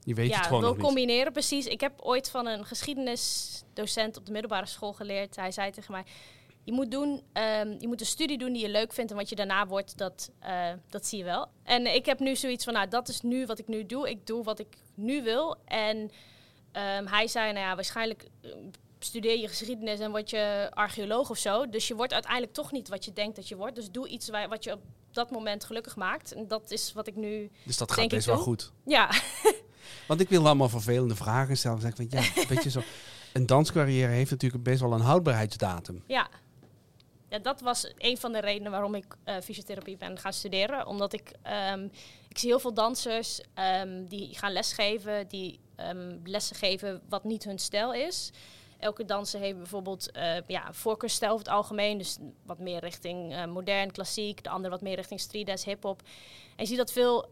Je 0.00 0.14
weet 0.14 0.28
ja, 0.30 0.36
het 0.36 0.44
gewoon 0.46 0.60
wil 0.60 0.68
nog 0.68 0.78
niet. 0.78 0.86
combineren. 0.86 1.32
Precies. 1.32 1.66
Ik 1.66 1.80
heb 1.80 2.00
ooit 2.00 2.30
van 2.30 2.46
een 2.46 2.64
geschiedenisdocent 2.64 4.16
op 4.16 4.26
de 4.26 4.32
middelbare 4.32 4.66
school 4.66 4.92
geleerd. 4.92 5.36
Hij 5.36 5.50
zei 5.50 5.70
tegen 5.70 5.92
mij: 5.92 6.04
je 6.66 6.72
moet, 6.72 6.90
doen, 6.90 7.08
um, 7.32 7.76
je 7.78 7.86
moet 7.86 8.00
een 8.00 8.06
studie 8.06 8.38
doen 8.38 8.52
die 8.52 8.62
je 8.62 8.68
leuk 8.68 8.92
vindt 8.92 9.10
en 9.10 9.16
wat 9.16 9.28
je 9.28 9.34
daarna 9.34 9.66
wordt, 9.66 9.98
dat, 9.98 10.30
uh, 10.42 10.68
dat 10.88 11.06
zie 11.06 11.18
je 11.18 11.24
wel. 11.24 11.48
En 11.62 11.94
ik 11.94 12.06
heb 12.06 12.18
nu 12.18 12.36
zoiets 12.36 12.64
van, 12.64 12.72
nou, 12.72 12.88
dat 12.88 13.08
is 13.08 13.20
nu 13.20 13.46
wat 13.46 13.58
ik 13.58 13.68
nu 13.68 13.86
doe. 13.86 14.10
Ik 14.10 14.26
doe 14.26 14.44
wat 14.44 14.58
ik 14.58 14.76
nu 14.94 15.22
wil. 15.22 15.56
En 15.64 15.96
um, 15.96 17.06
hij 17.06 17.28
zei, 17.28 17.52
nou 17.52 17.66
ja, 17.66 17.74
waarschijnlijk 17.74 18.28
uh, 18.42 18.50
studeer 18.98 19.38
je 19.38 19.48
geschiedenis 19.48 19.98
en 19.98 20.10
word 20.10 20.30
je 20.30 20.70
archeoloog 20.74 21.30
of 21.30 21.38
zo. 21.38 21.68
Dus 21.68 21.88
je 21.88 21.94
wordt 21.94 22.12
uiteindelijk 22.12 22.52
toch 22.52 22.72
niet 22.72 22.88
wat 22.88 23.04
je 23.04 23.12
denkt 23.12 23.36
dat 23.36 23.48
je 23.48 23.56
wordt. 23.56 23.74
Dus 23.74 23.90
doe 23.90 24.08
iets 24.08 24.30
wat 24.48 24.64
je 24.64 24.72
op 24.72 24.82
dat 25.10 25.30
moment 25.30 25.64
gelukkig 25.64 25.96
maakt. 25.96 26.32
En 26.32 26.48
dat 26.48 26.70
is 26.70 26.92
wat 26.92 27.06
ik 27.06 27.16
nu. 27.16 27.50
Dus 27.62 27.76
dat 27.76 27.92
gaat 27.92 28.08
best 28.08 28.26
wel 28.26 28.38
goed. 28.38 28.72
Ja. 28.84 29.10
Want 30.08 30.20
ik 30.20 30.28
wil 30.28 30.46
allemaal 30.46 30.68
vervelende 30.68 31.16
vragen 31.16 31.56
stellen. 31.56 31.80
Zeg 31.80 31.98
ik, 31.98 32.12
ja, 32.12 32.22
weet 32.54 32.62
je 32.62 32.70
zo. 32.70 32.82
Een 33.32 33.46
danscarrière 33.46 34.12
heeft 34.12 34.30
natuurlijk 34.30 34.62
best 34.62 34.80
wel 34.80 34.92
een 34.92 35.00
houdbaarheidsdatum. 35.00 36.02
Ja. 36.06 36.28
Ja, 37.28 37.38
dat 37.38 37.60
was 37.60 37.92
een 37.96 38.18
van 38.18 38.32
de 38.32 38.40
redenen 38.40 38.70
waarom 38.70 38.94
ik 38.94 39.04
uh, 39.24 39.36
fysiotherapie 39.42 39.96
ben 39.96 40.18
gaan 40.18 40.32
studeren. 40.32 40.86
Omdat 40.86 41.12
ik, 41.12 41.32
um, 41.72 41.90
ik 42.28 42.38
zie 42.38 42.48
heel 42.48 42.60
veel 42.60 42.74
dansers 42.74 43.40
um, 43.80 44.06
die 44.06 44.34
gaan 44.34 44.52
lesgeven, 44.52 45.28
die 45.28 45.60
um, 45.76 46.20
lessen 46.24 46.56
geven 46.56 47.02
wat 47.08 47.24
niet 47.24 47.44
hun 47.44 47.58
stijl 47.58 47.92
is. 47.92 48.30
Elke 48.78 49.04
danser 49.04 49.40
heeft 49.40 49.56
bijvoorbeeld 49.56 50.16
uh, 50.16 50.36
ja, 50.46 50.72
voorkeursstijl 50.72 51.32
over 51.32 51.44
het 51.44 51.54
algemeen. 51.54 51.98
Dus 51.98 52.18
wat 52.46 52.58
meer 52.58 52.80
richting 52.80 53.32
uh, 53.32 53.44
modern, 53.44 53.92
klassiek. 53.92 54.44
De 54.44 54.50
andere 54.50 54.70
wat 54.70 54.82
meer 54.82 54.94
richting 54.94 55.20
street 55.20 55.46
dance, 55.46 55.68
hip-hop. 55.68 56.02
En 56.56 56.62
je 56.62 56.66
ziet 56.66 56.76
dat 56.76 56.92
veel 56.92 57.28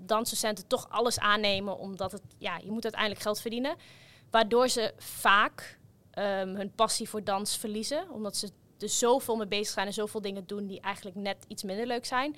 dansdocenten 0.00 0.66
toch 0.66 0.90
alles 0.90 1.18
aannemen, 1.18 1.78
omdat 1.78 2.12
het, 2.12 2.22
ja, 2.38 2.58
je 2.64 2.70
moet 2.70 2.82
uiteindelijk 2.82 3.22
geld 3.22 3.40
verdienen. 3.40 3.76
Waardoor 4.30 4.68
ze 4.68 4.94
vaak 4.96 5.78
hun 6.54 6.72
passie 6.74 7.08
voor 7.08 7.24
dans 7.24 7.56
verliezen. 7.56 8.10
Omdat 8.10 8.36
ze 8.36 8.50
er 8.82 8.88
zoveel 8.88 9.36
mee 9.36 9.46
bezig 9.46 9.74
zijn 9.74 9.86
en 9.86 9.92
zoveel 9.92 10.20
dingen 10.20 10.46
doen 10.46 10.66
die 10.66 10.80
eigenlijk 10.80 11.16
net 11.16 11.44
iets 11.48 11.62
minder 11.62 11.86
leuk 11.86 12.04
zijn. 12.04 12.36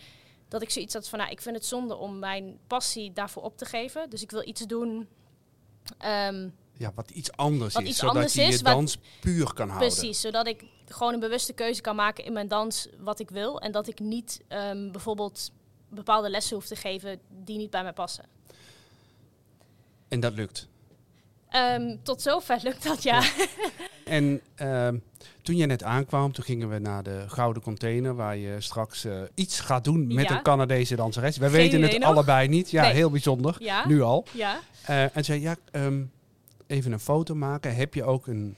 Dat 0.49 0.63
ik 0.63 0.71
zoiets 0.71 0.95
had 0.95 1.09
van, 1.09 1.19
nou, 1.19 1.31
ik 1.31 1.41
vind 1.41 1.57
het 1.57 1.67
zonde 1.67 1.97
om 1.97 2.19
mijn 2.19 2.59
passie 2.67 3.13
daarvoor 3.13 3.43
op 3.43 3.59
te 3.59 3.65
geven. 3.65 4.11
Dus 4.11 4.23
ik 4.23 4.31
wil 4.31 4.49
iets 4.49 4.61
doen. 4.61 5.09
Um, 6.05 6.55
ja, 6.77 6.93
wat 6.95 7.11
iets 7.11 7.33
anders 7.33 7.75
wat 7.75 7.83
is, 7.83 7.89
iets 7.89 7.99
zodat 7.99 8.15
anders 8.15 8.35
je 8.35 8.43
is, 8.43 8.57
je 8.57 8.63
dans 8.63 8.99
puur 9.21 9.55
kan 9.55 9.69
houden. 9.69 9.89
Precies, 9.89 10.21
zodat 10.21 10.47
ik 10.47 10.65
gewoon 10.87 11.13
een 11.13 11.21
bewuste 11.21 11.53
keuze 11.53 11.81
kan 11.81 11.97
maken 11.97 12.25
in 12.25 12.33
mijn 12.33 12.49
dans 12.49 12.89
wat 12.99 13.21
ik 13.21 13.31
wil. 13.31 13.61
En 13.61 13.73
dat 13.73 13.89
ik 13.89 13.99
niet 13.99 14.41
um, 14.49 14.93
bijvoorbeeld 14.93 15.51
bepaalde 15.89 16.31
lessen 16.31 16.57
hoef 16.57 16.67
te 16.67 16.77
geven 16.77 17.21
die 17.29 17.59
niet 17.59 17.71
bij 17.71 17.83
mij 17.83 17.93
passen. 17.93 18.25
En 20.09 20.21
dat 20.21 20.33
lukt? 20.33 20.69
Um, 21.51 22.03
tot 22.03 22.23
zover 22.23 22.61
lukt 22.63 22.83
dat, 22.83 23.03
ja. 23.03 23.21
ja. 23.21 23.47
En 24.05 24.41
um, 24.63 25.03
toen 25.43 25.57
je 25.57 25.67
net 25.67 25.83
aankwam, 25.83 26.33
toen 26.33 26.45
gingen 26.45 26.69
we 26.69 26.79
naar 26.79 27.03
de 27.03 27.25
Gouden 27.27 27.63
Container, 27.63 28.15
waar 28.15 28.37
je 28.37 28.61
straks 28.61 29.05
uh, 29.05 29.23
iets 29.35 29.61
gaat 29.61 29.85
doen 29.85 30.15
met 30.15 30.29
ja. 30.29 30.37
een 30.37 30.43
Canadese 30.43 30.97
danseres. 30.97 31.37
We 31.37 31.51
weten 31.51 31.83
het 31.83 31.99
nog? 31.99 32.03
allebei 32.03 32.49
niet. 32.49 32.71
Ja, 32.71 32.83
nee. 32.83 32.93
heel 32.93 33.11
bijzonder. 33.11 33.57
Ja. 33.59 33.87
Nu 33.87 34.03
al. 34.03 34.27
Ja. 34.31 34.61
Uh, 34.91 35.17
en 35.17 35.25
zei, 35.25 35.41
ja, 35.41 35.57
um, 35.73 36.11
even 36.67 36.93
een 36.93 37.01
foto 37.01 37.35
maken. 37.35 37.75
Heb 37.75 37.95
je 37.95 38.05
ook 38.05 38.27
een 38.27 38.55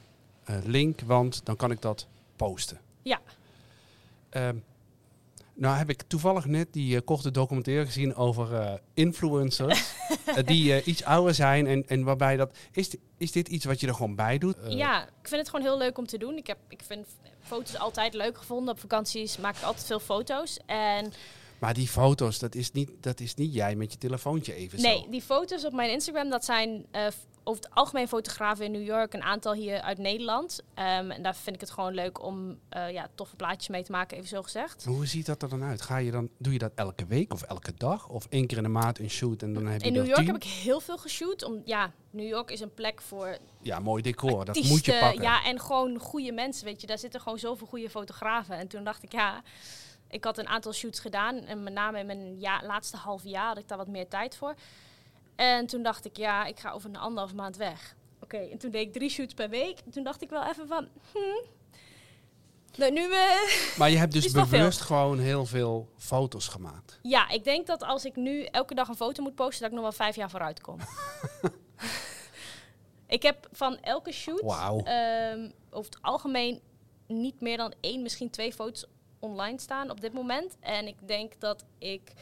uh, 0.51 0.57
link? 0.65 1.01
Want 1.01 1.41
dan 1.45 1.57
kan 1.57 1.71
ik 1.71 1.81
dat 1.81 2.07
posten. 2.37 2.81
Ja. 3.03 3.21
Um, 4.31 4.65
nou 5.55 5.77
heb 5.77 5.91
ik 5.91 6.03
toevallig 6.07 6.45
net 6.45 6.73
die 6.73 6.95
uh, 6.95 7.01
korte 7.05 7.31
documentaire 7.31 7.87
gezien 7.87 8.15
over 8.15 8.53
uh, 8.53 8.73
influencers. 8.95 9.95
die 10.45 10.85
iets 10.85 11.05
ouder 11.05 11.35
zijn 11.35 11.67
en, 11.67 11.89
en 11.89 12.05
waarbij 12.05 12.37
dat... 12.37 12.57
Is, 12.73 12.97
is 13.19 13.33
dit 13.33 13.49
iets 13.49 13.65
wat 13.65 13.81
je 13.81 13.87
er 13.87 13.95
gewoon 13.95 14.15
bij 14.15 14.39
doet? 14.39 14.57
ja, 14.69 15.03
ik 15.03 15.29
vind 15.29 15.41
het 15.41 15.51
gewoon 15.51 15.65
heel 15.65 15.79
leuk 15.79 15.99
om 15.99 16.07
te 16.07 16.19
doen. 16.19 16.37
Ik, 16.37 16.47
heb, 16.47 16.59
ik 16.69 16.83
vind 16.87 17.07
foto's 17.41 17.79
altijd 17.79 18.15
leuk 18.15 18.39
gevonden. 18.39 18.75
Op 18.75 18.81
vakanties 18.81 19.37
maak 19.37 19.57
ik 19.57 19.63
altijd 19.63 19.87
veel 19.87 20.01
foto's. 20.01 20.59
En... 20.67 21.13
Maar 21.59 21.75
die 21.75 21.89
foto's, 21.89 22.39
dat 22.39 22.55
is, 22.55 22.73
niet, 22.73 22.91
dat 23.01 23.21
is 23.21 23.35
niet 23.35 23.55
jij 23.55 23.75
met 23.75 23.93
je 23.93 23.99
telefoontje 23.99 24.55
even 24.55 24.83
nee, 24.83 24.99
zo. 24.99 25.11
die 25.11 25.23
foto's 25.23 25.65
op 25.65 25.73
mijn 25.73 25.91
Instagram, 25.91 26.31
dat 26.31 26.45
zijn 26.45 26.87
uh, 26.93 27.07
over 27.49 27.63
het 27.63 27.75
algemeen 27.75 28.09
fotografen 28.09 28.65
in 28.65 28.71
New 28.71 28.85
York, 28.85 29.15
een 29.15 29.23
aantal 29.23 29.53
hier 29.53 29.81
uit 29.81 29.99
Nederland. 29.99 30.61
Um, 30.61 31.11
en 31.11 31.23
daar 31.23 31.37
vind 31.37 31.55
ik 31.55 31.61
het 31.61 31.71
gewoon 31.71 31.95
leuk 31.95 32.23
om 32.23 32.59
uh, 32.77 32.93
ja, 32.93 33.09
toffe 33.15 33.37
plaatjes 33.37 33.69
mee 33.69 33.83
te 33.83 33.93
maken, 33.93 34.17
even 34.17 34.29
zo 34.29 34.43
gezegd. 34.43 34.85
Hoe 34.85 35.07
ziet 35.07 35.27
dat 35.27 35.43
er 35.43 35.49
dan 35.49 35.63
uit? 35.63 35.83
Ga 35.83 35.97
je 35.97 36.11
dan, 36.11 36.29
doe 36.39 36.53
je 36.53 36.59
dat 36.59 36.73
elke 36.75 37.07
week 37.07 37.33
of 37.33 37.43
elke 37.43 37.73
dag? 37.77 38.09
Of 38.09 38.27
één 38.31 38.47
keer 38.47 38.57
in 38.57 38.63
de 38.63 38.69
maand 38.69 38.99
een 38.99 39.11
shoot 39.11 39.43
en 39.43 39.53
dan 39.53 39.67
heb 39.67 39.81
je 39.81 39.87
In 39.87 39.93
New 39.93 40.07
York 40.07 40.19
tien? 40.19 40.27
heb 40.27 40.37
ik 40.37 40.45
heel 40.45 40.81
veel 40.81 40.99
geshoot. 40.99 41.45
Om, 41.45 41.63
ja, 41.65 41.93
New 42.11 42.29
York 42.29 42.51
is 42.51 42.61
een 42.61 42.75
plek 42.75 43.01
voor... 43.01 43.39
Ja, 43.63 43.79
mooi 43.79 44.03
decor, 44.03 44.45
dat 44.45 44.63
moet 44.63 44.85
je 44.85 44.99
pakken. 45.01 45.23
Ja, 45.23 45.45
en 45.45 45.61
gewoon 45.61 45.99
goede 45.99 46.33
mensen, 46.33 46.65
weet 46.65 46.81
je. 46.81 46.87
Daar 46.87 46.99
zitten 46.99 47.21
gewoon 47.21 47.39
zoveel 47.39 47.67
goede 47.67 47.91
fotografen. 47.91 48.57
En 48.57 48.69
toen 48.69 48.85
dacht 48.85 49.03
ik, 49.03 49.13
ja... 49.13 49.43
Ik 50.09 50.25
had 50.25 50.39
een 50.39 50.49
aantal 50.49 50.73
shoots 50.73 51.01
gedaan 51.01 51.37
en 51.39 51.63
met 51.63 51.73
name 51.73 51.99
in 51.99 52.07
mijn 52.07 52.41
ja, 52.41 52.63
laatste 52.63 52.97
half 52.97 53.25
jaar 53.25 53.47
had 53.47 53.59
ik 53.59 53.69
daar 53.69 53.79
wat 53.79 53.89
meer 53.89 54.09
tijd 54.09 54.37
voor. 54.37 54.55
En 55.37 55.67
toen 55.67 55.83
dacht 55.83 56.05
ik, 56.05 56.17
ja, 56.17 56.45
ik 56.45 56.61
ga 56.61 56.71
over 56.71 56.89
een 56.89 56.97
anderhalf 56.97 57.35
maand 57.35 57.57
weg. 57.57 57.97
Oké, 58.21 58.37
okay, 58.37 58.51
en 58.51 58.59
toen 58.59 58.71
deed 58.71 58.87
ik 58.87 58.93
drie 58.93 59.11
shoots 59.11 59.35
per 59.35 59.49
week. 59.49 59.79
En 59.85 59.91
toen 59.91 60.05
dacht 60.05 60.23
ik 60.23 60.31
wel 60.31 60.45
even 60.45 60.67
van, 60.69 60.89
hmm. 61.13 61.55
Nou, 62.77 62.93
nu 62.93 63.09
we. 63.09 63.75
Maar 63.79 63.91
je 63.91 63.97
hebt 63.97 64.13
dus 64.13 64.33
bewust 64.51 64.81
gewoon 64.81 65.19
heel 65.19 65.47
veel 65.47 65.89
foto's 65.97 66.49
gemaakt. 66.49 66.99
Ja, 67.03 67.29
ik 67.29 67.45
denk 67.45 67.67
dat 67.67 67.83
als 67.83 68.05
ik 68.05 68.17
nu 68.17 68.43
elke 68.43 68.75
dag 68.75 68.89
een 68.89 68.97
foto 68.97 69.23
moet 69.23 69.35
posten, 69.35 69.61
dat 69.61 69.69
ik 69.69 69.75
nog 69.75 69.83
wel 69.83 69.93
vijf 69.93 70.17
jaar 70.17 70.31
vooruit 70.31 70.61
kom. 70.61 70.79
ik 73.17 73.23
heb 73.23 73.49
van 73.53 73.79
elke 73.81 74.13
shoot 74.13 74.41
wow. 74.41 74.89
um, 74.89 75.53
over 75.71 75.91
het 75.91 76.03
algemeen 76.03 76.61
niet 77.07 77.41
meer 77.41 77.57
dan 77.57 77.75
één, 77.81 78.03
misschien 78.03 78.31
twee 78.31 78.53
foto's 78.53 78.87
online 79.19 79.61
staan 79.61 79.91
op 79.91 80.01
dit 80.01 80.13
moment. 80.13 80.57
En 80.61 80.87
ik 80.87 80.97
denk 81.07 81.41
dat 81.41 81.65
ik 81.79 82.13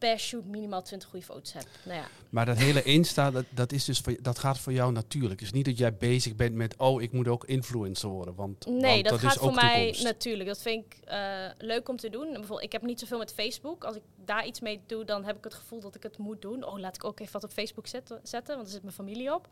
per 0.00 0.18
shoot 0.18 0.44
minimaal 0.44 0.82
20 0.82 1.08
goede 1.08 1.24
foto's 1.24 1.52
heb. 1.52 1.66
Nou 1.82 1.98
ja. 1.98 2.06
Maar 2.30 2.46
dat 2.46 2.56
hele 2.56 2.82
Insta, 2.82 3.30
dat, 3.30 3.44
dat, 3.50 3.72
is 3.72 3.84
dus 3.84 3.98
voor, 3.98 4.16
dat 4.22 4.38
gaat 4.38 4.58
voor 4.58 4.72
jou 4.72 4.92
natuurlijk. 4.92 5.40
Dus 5.40 5.52
niet 5.52 5.64
dat 5.64 5.78
jij 5.78 5.94
bezig 5.94 6.36
bent 6.36 6.54
met, 6.54 6.76
oh, 6.76 7.02
ik 7.02 7.12
moet 7.12 7.28
ook 7.28 7.44
influencer 7.44 8.08
worden. 8.08 8.34
Want, 8.34 8.66
nee, 8.66 8.80
want 8.80 9.02
dat, 9.02 9.12
dat, 9.12 9.20
gaat 9.20 9.34
is 9.34 9.38
voor 9.38 9.54
mij 9.54 9.76
toekomst. 9.76 10.02
natuurlijk. 10.02 10.48
Dat 10.48 10.62
vind 10.62 10.84
ik 10.84 11.08
uh, 11.08 11.46
leuk 11.58 11.88
om 11.88 11.96
te 11.96 12.10
doen. 12.10 12.24
Bijvoorbeeld, 12.24 12.62
ik 12.62 12.72
heb 12.72 12.82
niet 12.82 13.00
zoveel 13.00 13.18
met 13.18 13.32
Facebook. 13.32 13.84
Als 13.84 13.96
ik 13.96 14.02
daar 14.24 14.46
iets 14.46 14.60
mee 14.60 14.80
doe, 14.86 15.04
dan 15.04 15.24
heb 15.24 15.36
ik 15.36 15.44
het 15.44 15.54
gevoel 15.54 15.80
dat 15.80 15.94
ik 15.94 16.02
het 16.02 16.18
moet 16.18 16.42
doen. 16.42 16.64
Oh, 16.64 16.78
laat 16.78 16.94
ik 16.94 17.04
ook 17.04 17.20
even 17.20 17.32
wat 17.32 17.44
op 17.44 17.52
Facebook 17.52 17.86
zetten, 17.86 18.20
zetten 18.22 18.54
want 18.54 18.66
er 18.66 18.72
zit 18.72 18.82
mijn 18.82 18.94
familie 18.94 19.34
op. 19.34 19.48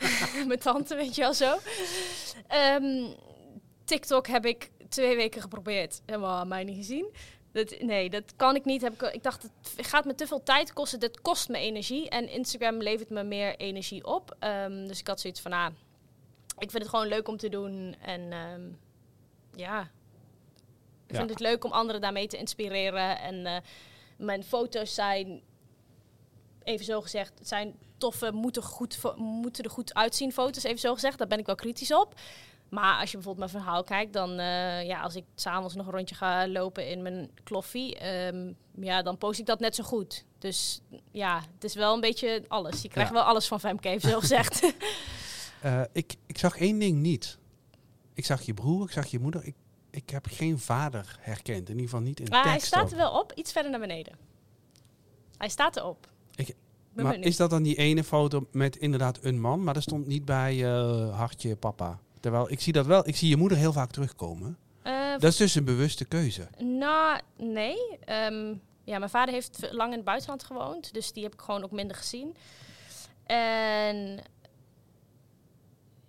mijn 0.46 0.58
tante, 0.58 0.94
weet 0.96 1.14
je 1.14 1.20
wel 1.20 1.34
zo. 1.34 1.58
Um, 2.74 3.14
TikTok 3.84 4.26
heb 4.26 4.46
ik 4.46 4.70
twee 4.88 5.16
weken 5.16 5.40
geprobeerd. 5.40 6.02
Helemaal 6.06 6.46
mij 6.46 6.64
niet 6.64 6.76
gezien. 6.76 7.10
Dat, 7.52 7.80
nee, 7.80 8.10
dat 8.10 8.36
kan 8.36 8.56
ik 8.56 8.64
niet. 8.64 8.82
Heb 8.82 8.92
ik, 8.92 9.12
ik 9.12 9.22
dacht, 9.22 9.42
het 9.76 9.86
gaat 9.86 10.04
me 10.04 10.14
te 10.14 10.26
veel 10.26 10.42
tijd 10.42 10.72
kosten. 10.72 11.00
Dit 11.00 11.20
kost 11.20 11.48
me 11.48 11.58
energie. 11.58 12.08
En 12.08 12.28
Instagram 12.28 12.76
levert 12.82 13.10
me 13.10 13.22
meer 13.22 13.56
energie 13.56 14.06
op. 14.06 14.36
Um, 14.40 14.86
dus 14.86 15.00
ik 15.00 15.06
had 15.06 15.20
zoiets 15.20 15.40
van, 15.40 15.52
ah, 15.52 15.72
ik 16.58 16.70
vind 16.70 16.82
het 16.82 16.88
gewoon 16.88 17.06
leuk 17.06 17.28
om 17.28 17.36
te 17.36 17.48
doen. 17.48 17.96
En 18.00 18.32
um, 18.32 18.78
ja, 19.54 19.80
ik 21.06 21.12
ja. 21.12 21.16
vind 21.16 21.30
het 21.30 21.40
leuk 21.40 21.64
om 21.64 21.72
anderen 21.72 22.00
daarmee 22.00 22.26
te 22.26 22.36
inspireren. 22.36 23.18
En 23.18 23.34
uh, 23.34 23.56
mijn 24.16 24.44
foto's 24.44 24.94
zijn, 24.94 25.42
even 26.62 26.84
zo 26.84 27.00
gezegd, 27.00 27.38
het 27.38 27.48
zijn 27.48 27.74
toffe, 27.98 28.32
moeten, 28.32 28.62
goed, 28.62 29.16
moeten 29.16 29.64
er 29.64 29.70
goed 29.70 29.94
uitzien 29.94 30.32
foto's, 30.32 30.62
even 30.62 30.78
zo 30.78 30.94
gezegd. 30.94 31.18
Daar 31.18 31.26
ben 31.26 31.38
ik 31.38 31.46
wel 31.46 31.54
kritisch 31.54 31.92
op. 31.94 32.14
Maar 32.70 33.00
als 33.00 33.10
je 33.10 33.16
bijvoorbeeld 33.16 33.52
mijn 33.52 33.62
verhaal 33.62 33.84
kijkt, 33.84 34.12
dan 34.12 34.30
uh, 34.30 34.86
ja, 34.86 35.00
als 35.00 35.16
ik 35.16 35.24
s'avonds 35.34 35.74
nog 35.74 35.86
een 35.86 35.92
rondje 35.92 36.14
ga 36.14 36.48
lopen 36.48 36.88
in 36.88 37.02
mijn 37.02 37.30
kloffie, 37.44 38.06
um, 38.26 38.56
ja, 38.74 39.02
dan 39.02 39.18
post 39.18 39.40
ik 39.40 39.46
dat 39.46 39.60
net 39.60 39.74
zo 39.74 39.84
goed. 39.84 40.24
Dus 40.38 40.80
ja, 41.10 41.42
het 41.54 41.64
is 41.64 41.74
wel 41.74 41.94
een 41.94 42.00
beetje 42.00 42.44
alles. 42.48 42.82
Je 42.82 42.88
krijgt 42.88 43.10
ja. 43.10 43.16
wel 43.16 43.24
alles 43.24 43.48
van 43.48 43.60
Femke, 43.60 43.88
heeft 43.88 44.04
zo 44.04 44.20
gezegd. 44.20 44.74
uh, 45.64 45.82
ik, 45.92 46.14
ik 46.26 46.38
zag 46.38 46.56
één 46.56 46.78
ding 46.78 46.98
niet. 46.98 47.38
Ik 48.14 48.24
zag 48.24 48.42
je 48.42 48.54
broer, 48.54 48.84
ik 48.84 48.92
zag 48.92 49.06
je 49.06 49.18
moeder. 49.18 49.44
Ik, 49.44 49.54
ik 49.90 50.10
heb 50.10 50.26
geen 50.30 50.58
vader 50.58 51.16
herkend. 51.20 51.68
In 51.68 51.74
ieder 51.74 51.82
geval 51.82 52.00
niet 52.00 52.20
in 52.20 52.26
maar 52.28 52.42
tekst. 52.42 52.58
hij 52.58 52.66
staat 52.66 52.90
er 52.90 52.96
wel 52.96 53.20
op, 53.20 53.32
iets 53.34 53.52
verder 53.52 53.70
naar 53.70 53.80
beneden. 53.80 54.12
Hij 55.36 55.48
staat 55.48 55.76
erop. 55.76 56.08
Ik, 56.34 56.54
maar 56.92 57.18
is 57.18 57.36
dat 57.36 57.50
dan 57.50 57.62
die 57.62 57.76
ene 57.76 58.04
foto 58.04 58.46
met 58.52 58.76
inderdaad 58.76 59.18
een 59.22 59.40
man? 59.40 59.64
Maar 59.64 59.76
er 59.76 59.82
stond 59.82 60.06
niet 60.06 60.24
bij 60.24 60.56
uh, 60.56 61.16
hartje 61.16 61.56
papa. 61.56 62.00
Terwijl 62.20 62.50
ik 62.50 62.60
zie 62.60 62.72
dat 62.72 62.86
wel, 62.86 63.08
ik 63.08 63.16
zie 63.16 63.28
je 63.28 63.36
moeder 63.36 63.58
heel 63.58 63.72
vaak 63.72 63.90
terugkomen. 63.90 64.56
Uh, 64.84 65.10
dat 65.12 65.30
is 65.30 65.36
dus 65.36 65.54
een 65.54 65.64
bewuste 65.64 66.04
keuze. 66.04 66.48
Nou, 66.58 67.20
nee. 67.36 67.76
Um, 68.30 68.60
ja, 68.84 68.98
mijn 68.98 69.10
vader 69.10 69.34
heeft 69.34 69.68
lang 69.70 69.90
in 69.90 69.96
het 69.96 70.04
buitenland 70.04 70.44
gewoond, 70.44 70.94
dus 70.94 71.12
die 71.12 71.22
heb 71.22 71.32
ik 71.32 71.40
gewoon 71.40 71.64
ook 71.64 71.70
minder 71.70 71.96
gezien. 71.96 72.36
En 73.26 74.22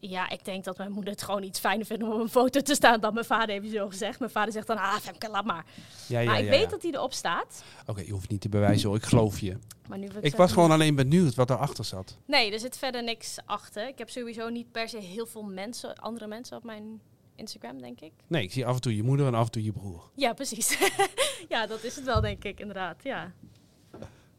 ja, 0.01 0.29
ik 0.29 0.45
denk 0.45 0.63
dat 0.63 0.77
mijn 0.77 0.91
moeder 0.91 1.13
het 1.13 1.23
gewoon 1.23 1.43
iets 1.43 1.59
fijner 1.59 1.85
vindt 1.85 2.03
om 2.03 2.11
op 2.11 2.19
een 2.19 2.29
foto 2.29 2.61
te 2.61 2.75
staan 2.75 2.99
dan 2.99 3.13
mijn 3.13 3.25
vader 3.25 3.61
heeft 3.61 3.73
zo 3.73 3.87
gezegd. 3.87 4.19
Mijn 4.19 4.31
vader 4.31 4.53
zegt 4.53 4.67
dan, 4.67 4.77
ah, 4.77 4.95
Femke, 4.95 5.29
laat 5.29 5.45
maar. 5.45 5.65
Ja, 6.07 6.19
ja, 6.19 6.29
maar 6.29 6.39
ik 6.39 6.45
ja, 6.45 6.51
weet 6.51 6.69
dat 6.69 6.81
hij 6.81 6.91
erop 6.91 7.13
staat. 7.13 7.63
Oké, 7.81 7.91
okay, 7.91 8.05
je 8.05 8.11
hoeft 8.11 8.29
niet 8.29 8.41
te 8.41 8.49
bewijzen 8.49 8.87
hoor, 8.87 8.97
ik 8.97 9.03
geloof 9.03 9.39
je. 9.39 9.57
Maar 9.89 9.97
nu 9.97 10.09
ik 10.21 10.35
was 10.35 10.51
gewoon 10.51 10.71
alleen 10.71 10.95
benieuwd 10.95 11.35
wat 11.35 11.49
erachter 11.49 11.85
zat. 11.85 12.17
Nee, 12.25 12.51
er 12.51 12.59
zit 12.59 12.77
verder 12.77 13.03
niks 13.03 13.37
achter. 13.45 13.87
Ik 13.87 13.97
heb 13.97 14.09
sowieso 14.09 14.49
niet 14.49 14.71
per 14.71 14.89
se 14.89 14.97
heel 14.97 15.25
veel 15.25 15.43
mensen, 15.43 15.95
andere 15.95 16.27
mensen 16.27 16.57
op 16.57 16.63
mijn 16.63 17.01
Instagram, 17.35 17.81
denk 17.81 18.01
ik. 18.01 18.11
Nee, 18.27 18.43
ik 18.43 18.51
zie 18.51 18.65
af 18.65 18.75
en 18.75 18.81
toe 18.81 18.95
je 18.95 19.03
moeder 19.03 19.27
en 19.27 19.33
af 19.33 19.45
en 19.45 19.51
toe 19.51 19.63
je 19.63 19.71
broer. 19.71 20.09
Ja, 20.15 20.33
precies. 20.33 20.77
ja, 21.49 21.67
dat 21.67 21.83
is 21.83 21.95
het 21.95 22.05
wel, 22.05 22.21
denk 22.21 22.43
ik, 22.43 22.59
inderdaad. 22.59 23.03
Ja. 23.03 23.33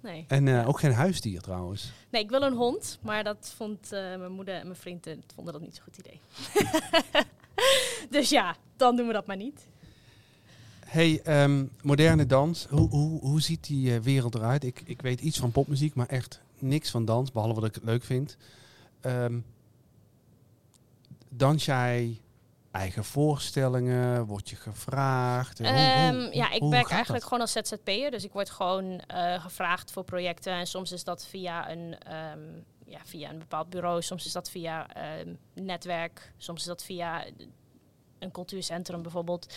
Nee. 0.02 0.24
En 0.28 0.46
uh, 0.46 0.68
ook 0.68 0.80
geen 0.80 0.92
huisdier 0.92 1.40
trouwens. 1.40 1.92
Nee, 2.10 2.22
ik 2.22 2.30
wil 2.30 2.42
een 2.42 2.56
hond, 2.56 2.98
maar 3.02 3.24
dat 3.24 3.52
vond 3.56 3.84
uh, 3.84 3.98
mijn 3.98 4.32
moeder 4.32 4.54
en 4.54 4.66
mijn 4.66 4.78
vriend 4.78 5.08
vonden 5.34 5.52
dat 5.52 5.62
niet 5.62 5.74
zo'n 5.74 5.84
goed 5.84 5.98
idee. 5.98 6.20
dus 8.20 8.30
ja, 8.30 8.56
dan 8.76 8.96
doen 8.96 9.06
we 9.06 9.12
dat 9.12 9.26
maar 9.26 9.36
niet. 9.36 9.68
Hey, 10.84 11.42
um, 11.44 11.70
moderne 11.82 12.26
dans. 12.26 12.66
Hoe, 12.66 12.88
hoe, 12.88 13.20
hoe 13.20 13.40
ziet 13.40 13.66
die 13.66 14.00
wereld 14.00 14.34
eruit? 14.34 14.64
Ik, 14.64 14.82
ik 14.84 15.02
weet 15.02 15.20
iets 15.20 15.38
van 15.38 15.52
popmuziek, 15.52 15.94
maar 15.94 16.06
echt 16.06 16.40
niks 16.58 16.90
van 16.90 17.04
dans, 17.04 17.32
behalve 17.32 17.60
wat 17.60 17.68
ik 17.68 17.74
het 17.74 17.84
leuk 17.84 18.04
vind. 18.04 18.36
Um, 19.06 19.44
dans 21.28 21.64
jij 21.64 22.20
eigen 22.72 23.04
voorstellingen? 23.04 24.26
Word 24.26 24.48
je 24.50 24.56
gevraagd? 24.56 25.61
Um, 25.61 25.66
hoe, 25.66 26.28
ja, 26.32 26.50
ik 26.50 26.62
werk 26.62 26.90
eigenlijk 26.90 27.24
gewoon 27.24 27.40
als 27.40 27.52
ZZP'er. 27.52 28.11
Dus 28.11 28.24
ik 28.24 28.32
word 28.32 28.50
gewoon 28.50 28.85
uh, 29.14 29.42
gevraagd 29.42 29.90
voor 29.90 30.04
projecten. 30.04 30.52
En 30.52 30.66
soms 30.66 30.92
is 30.92 31.04
dat 31.04 31.26
via 31.26 31.70
een, 31.70 31.96
um, 32.32 32.64
ja, 32.87 32.98
via 33.04 33.30
een 33.30 33.38
bepaald 33.38 33.70
bureau. 33.70 34.02
Soms 34.02 34.26
is 34.26 34.32
dat 34.32 34.50
via 34.50 34.87
um, 35.20 35.38
netwerk. 35.54 36.32
Soms 36.37 36.61
is 36.61 36.66
dat 36.66 36.85
via 36.85 37.24
een 38.18 38.30
cultuurcentrum 38.30 39.02
bijvoorbeeld. 39.02 39.54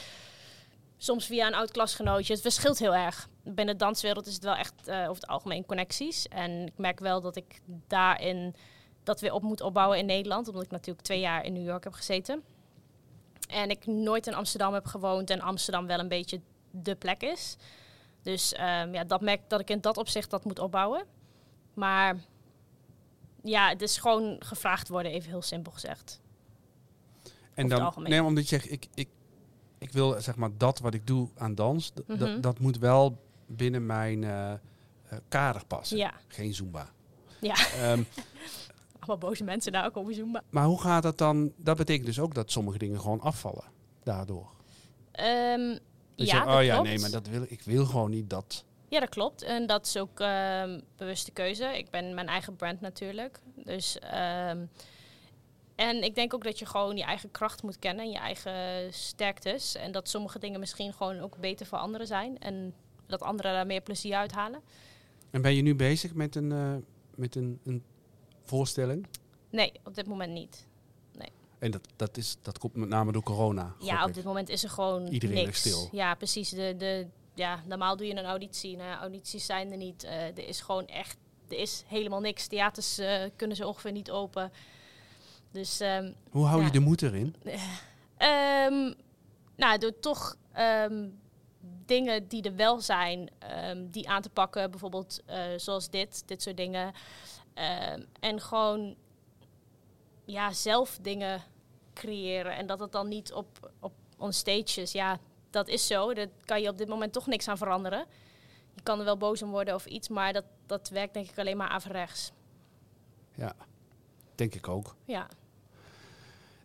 Soms 0.98 1.26
via 1.26 1.48
een 1.48 1.56
oud 1.56 1.72
klasgenootje. 1.72 2.34
Het 2.34 2.42
verschilt 2.42 2.80
heel 2.80 2.96
erg. 2.96 3.30
Binnen 3.44 3.78
de 3.78 3.84
danswereld 3.84 4.28
is 4.28 4.34
het 4.34 4.44
wel 4.44 4.56
echt 4.56 4.74
uh, 4.86 4.96
over 5.00 5.22
het 5.22 5.28
algemeen 5.28 5.66
connecties. 5.66 6.28
En 6.28 6.66
ik 6.66 6.78
merk 6.78 7.00
wel 7.00 7.22
dat 7.22 7.36
ik 7.36 7.60
daarin 7.88 8.56
dat 9.04 9.22
weer 9.22 9.34
op 9.34 9.42
moet 9.42 9.62
opbouwen 9.62 9.98
in 9.98 10.06
Nederland. 10.06 10.48
Omdat 10.48 10.64
ik 10.64 10.72
natuurlijk 10.72 11.06
twee 11.06 11.20
jaar 11.20 11.46
in 11.46 11.54
New 11.54 11.66
York 11.66 11.84
heb 11.84 11.94
gezeten. 11.94 12.44
En 13.48 13.70
ik 13.70 13.86
nooit 13.86 14.28
in 14.28 14.34
Amsterdam 14.34 14.74
heb 14.74 14.86
gewoond 14.86 15.30
en 15.30 15.42
Amsterdam 15.42 15.88
wel 15.88 16.00
een 16.00 16.08
beetje 16.08 16.42
de 16.72 16.96
plek 16.96 17.22
is. 17.22 17.58
Dus 18.22 18.54
um, 18.54 18.94
ja, 18.94 19.04
dat 19.04 19.22
merk 19.22 19.42
dat 19.48 19.60
ik 19.60 19.70
in 19.70 19.82
dat 19.82 19.98
opzicht 19.98 20.30
dat 20.30 20.46
moet 20.46 20.60
opbouwen. 20.60 21.06
Maar 21.74 22.16
ja, 23.44 23.70
het 23.70 23.82
is 23.82 23.98
gewoon 23.98 24.36
gevraagd 24.40 24.88
worden, 24.88 25.12
even 25.12 25.30
heel 25.30 25.42
simpel 25.42 25.72
gezegd. 25.72 26.22
En 27.54 27.68
dan, 27.68 27.94
nee, 27.98 28.24
omdat 28.24 28.50
je 28.50 28.50
zegt, 28.50 28.72
ik, 28.72 28.88
ik, 28.94 29.10
ik 29.78 29.92
wil 29.92 30.22
zeg 30.22 30.36
maar 30.36 30.50
dat 30.58 30.80
wat 30.80 30.94
ik 30.94 31.08
doe 31.08 31.30
aan 31.38 31.56
dans, 31.56 31.92
mm 32.08 32.18
-hmm. 32.18 32.42
dat 32.42 32.60
moet 32.60 32.78
wel 32.78 33.22
binnen 33.48 33.86
mijn 33.86 34.22
uh, 34.22 34.54
kader 35.28 35.66
passen. 35.66 35.98
Ja. 35.98 36.14
Geen 36.28 36.54
Zumba. 36.54 36.90
Ja. 37.40 37.56
Um, 37.92 38.08
allemaal 39.08 39.30
boze 39.30 39.44
mensen 39.44 39.72
daar 39.72 39.86
ook 39.86 39.98
over 39.98 40.14
zoomen. 40.14 40.44
Maar 40.50 40.66
hoe 40.66 40.82
gaat 40.82 41.04
dat 41.04 41.18
dan? 41.18 41.54
Dat 41.58 41.78
betekent 41.78 42.06
dus 42.06 42.20
ook 42.20 42.34
dat 42.34 42.52
sommige 42.52 42.78
dingen 42.78 43.00
gewoon 43.00 43.22
afvallen 43.22 43.64
daardoor. 44.04 44.50
Um, 45.20 45.80
dus 46.16 46.30
ja, 46.30 46.44
je, 46.44 46.58
oh 46.58 46.64
ja, 46.64 46.82
nee, 46.82 47.00
maar 47.00 47.12
dat 47.12 47.28
wil, 47.28 47.46
ik 47.48 47.62
wil 47.62 47.86
gewoon 47.86 48.10
niet 48.10 48.30
dat. 48.30 48.66
Ja, 48.90 49.00
dat 49.00 49.10
klopt. 49.10 49.42
En 49.42 49.68
dat 49.68 49.86
is 49.86 49.98
ook 49.98 50.20
um, 50.20 50.82
bewuste 50.96 51.32
keuze. 51.32 51.78
Ik 51.78 51.90
ben 51.90 52.14
mijn 52.14 52.28
eigen 52.28 52.56
brand 52.56 52.82
natuurlijk. 52.82 53.40
Dus, 53.56 53.98
um, 54.50 54.70
en 55.76 56.04
ik 56.04 56.16
denk 56.16 56.34
ook 56.34 56.44
dat 56.44 56.60
je 56.60 56.66
gewoon 56.66 56.98
je 56.98 57.04
eigen 57.04 57.32
kracht 57.32 57.64
moet 57.64 57.80
kennen 57.80 58.06
en 58.06 58.12
je 58.12 58.18
eigen 58.18 58.94
sterktes. 58.94 59.76
En 59.76 59.92
dat 59.92 60.10
sommige 60.10 60.40
dingen 60.40 60.60
misschien 60.60 60.94
gewoon 60.94 61.20
ook 61.20 61.38
beter 61.38 61.66
voor 61.66 61.78
anderen 61.78 62.08
zijn. 62.08 62.40
En 62.40 62.74
dat 63.08 63.22
anderen 63.22 63.54
daar 63.54 63.66
meer 63.66 63.82
plezier 63.82 64.16
uithalen. 64.16 64.62
En 65.32 65.42
ben 65.42 65.56
je 65.56 65.62
nu 65.62 65.76
bezig 65.76 66.14
met 66.14 66.36
een, 66.36 66.52
uh, 66.52 66.76
met 67.16 67.36
een, 67.36 67.60
een 67.64 67.84
voorstelling? 68.46 69.08
Nee, 69.50 69.72
op 69.84 69.96
dit 69.96 70.08
moment 70.08 70.32
niet. 70.32 70.68
Nee. 71.18 71.30
En 71.60 71.72
dat, 71.72 71.88
dat, 71.96 72.18
is, 72.18 72.38
dat 72.42 72.58
komt 72.58 72.76
met 72.76 72.90
name 72.90 73.12
door 73.12 73.24
corona? 73.24 73.76
Ja, 73.80 74.06
op 74.06 74.14
dit 74.14 74.24
moment 74.24 74.50
is 74.50 74.64
er 74.64 74.70
gewoon 74.70 75.08
Iedereen 75.08 75.46
niks. 75.46 75.60
stil. 75.60 75.90
Ja, 75.92 76.16
precies. 76.16 76.50
De, 76.50 76.76
de, 76.78 77.08
ja, 77.34 77.64
normaal 77.66 77.98
doe 77.98 78.08
je 78.08 78.16
een 78.16 78.26
auditie. 78.26 78.78
Nou, 78.78 79.00
audities 79.00 79.46
zijn 79.46 79.72
er 79.72 79.78
niet. 79.78 80.04
Uh, 80.04 80.12
er 80.12 80.48
is 80.48 80.62
gewoon 80.62 80.88
echt... 80.88 81.18
Er 81.50 81.58
is 81.58 81.84
helemaal 81.88 82.20
niks. 82.20 82.48
Theaters 82.48 83.00
uh, 83.00 83.24
kunnen 83.36 83.58
ze 83.58 83.68
ongeveer 83.68 83.92
niet 83.92 84.12
open. 84.12 84.52
Dus, 85.52 85.80
um, 85.80 86.16
Hoe 86.30 86.46
hou 86.46 86.60
ja. 86.60 86.66
je 86.66 86.72
de 86.72 86.80
moed 86.80 87.02
erin? 87.02 87.36
um, 88.18 88.96
nou, 89.56 89.78
door 89.78 90.00
toch 90.00 90.36
um, 90.58 91.20
dingen 91.86 92.28
die 92.28 92.44
er 92.44 92.56
wel 92.56 92.82
zijn, 92.82 93.30
die 93.92 94.10
aan 94.10 94.22
te 94.22 94.30
pakken. 94.30 94.72
Bijvoorbeeld 94.72 95.22
uh, 95.30 95.36
zoals 95.58 95.90
dit, 95.90 96.24
dit 96.26 96.42
soort 96.42 96.58
dingen. 96.58 96.94
Uh, 97.56 97.94
en 98.20 98.42
gewoon 98.42 98.96
ja, 100.26 100.54
zelf 100.54 100.98
dingen 101.02 101.44
creëren. 101.94 102.56
En 102.56 102.66
dat 102.66 102.80
het 102.80 102.92
dan 102.92 103.08
niet 103.08 103.34
op, 103.34 103.72
op 103.80 103.94
on 104.18 104.34
stage 104.34 104.82
is. 104.82 104.92
Ja, 104.92 105.20
dat 105.50 105.68
is 105.68 105.88
zo. 105.88 106.14
Daar 106.14 106.28
kan 106.46 106.62
je 106.62 106.70
op 106.70 106.78
dit 106.78 106.88
moment 106.88 107.14
toch 107.14 107.28
niks 107.28 107.48
aan 107.48 107.58
veranderen. 107.58 108.06
Je 108.74 108.82
kan 108.82 109.00
er 109.00 109.06
wel 109.06 109.18
boos 109.18 109.42
om 109.42 109.50
worden 109.50 109.76
of 109.76 109.86
iets, 109.86 110.10
maar 110.10 110.34
dat, 110.34 110.46
dat 110.66 110.90
werkt 110.90 111.14
denk 111.14 111.30
ik 111.30 111.40
alleen 111.40 111.58
maar 111.58 111.70
averechts. 111.70 112.32
Ja, 113.36 113.56
denk 114.36 114.56
ik 114.56 114.68
ook. 114.68 114.96
Ja. 115.06 115.30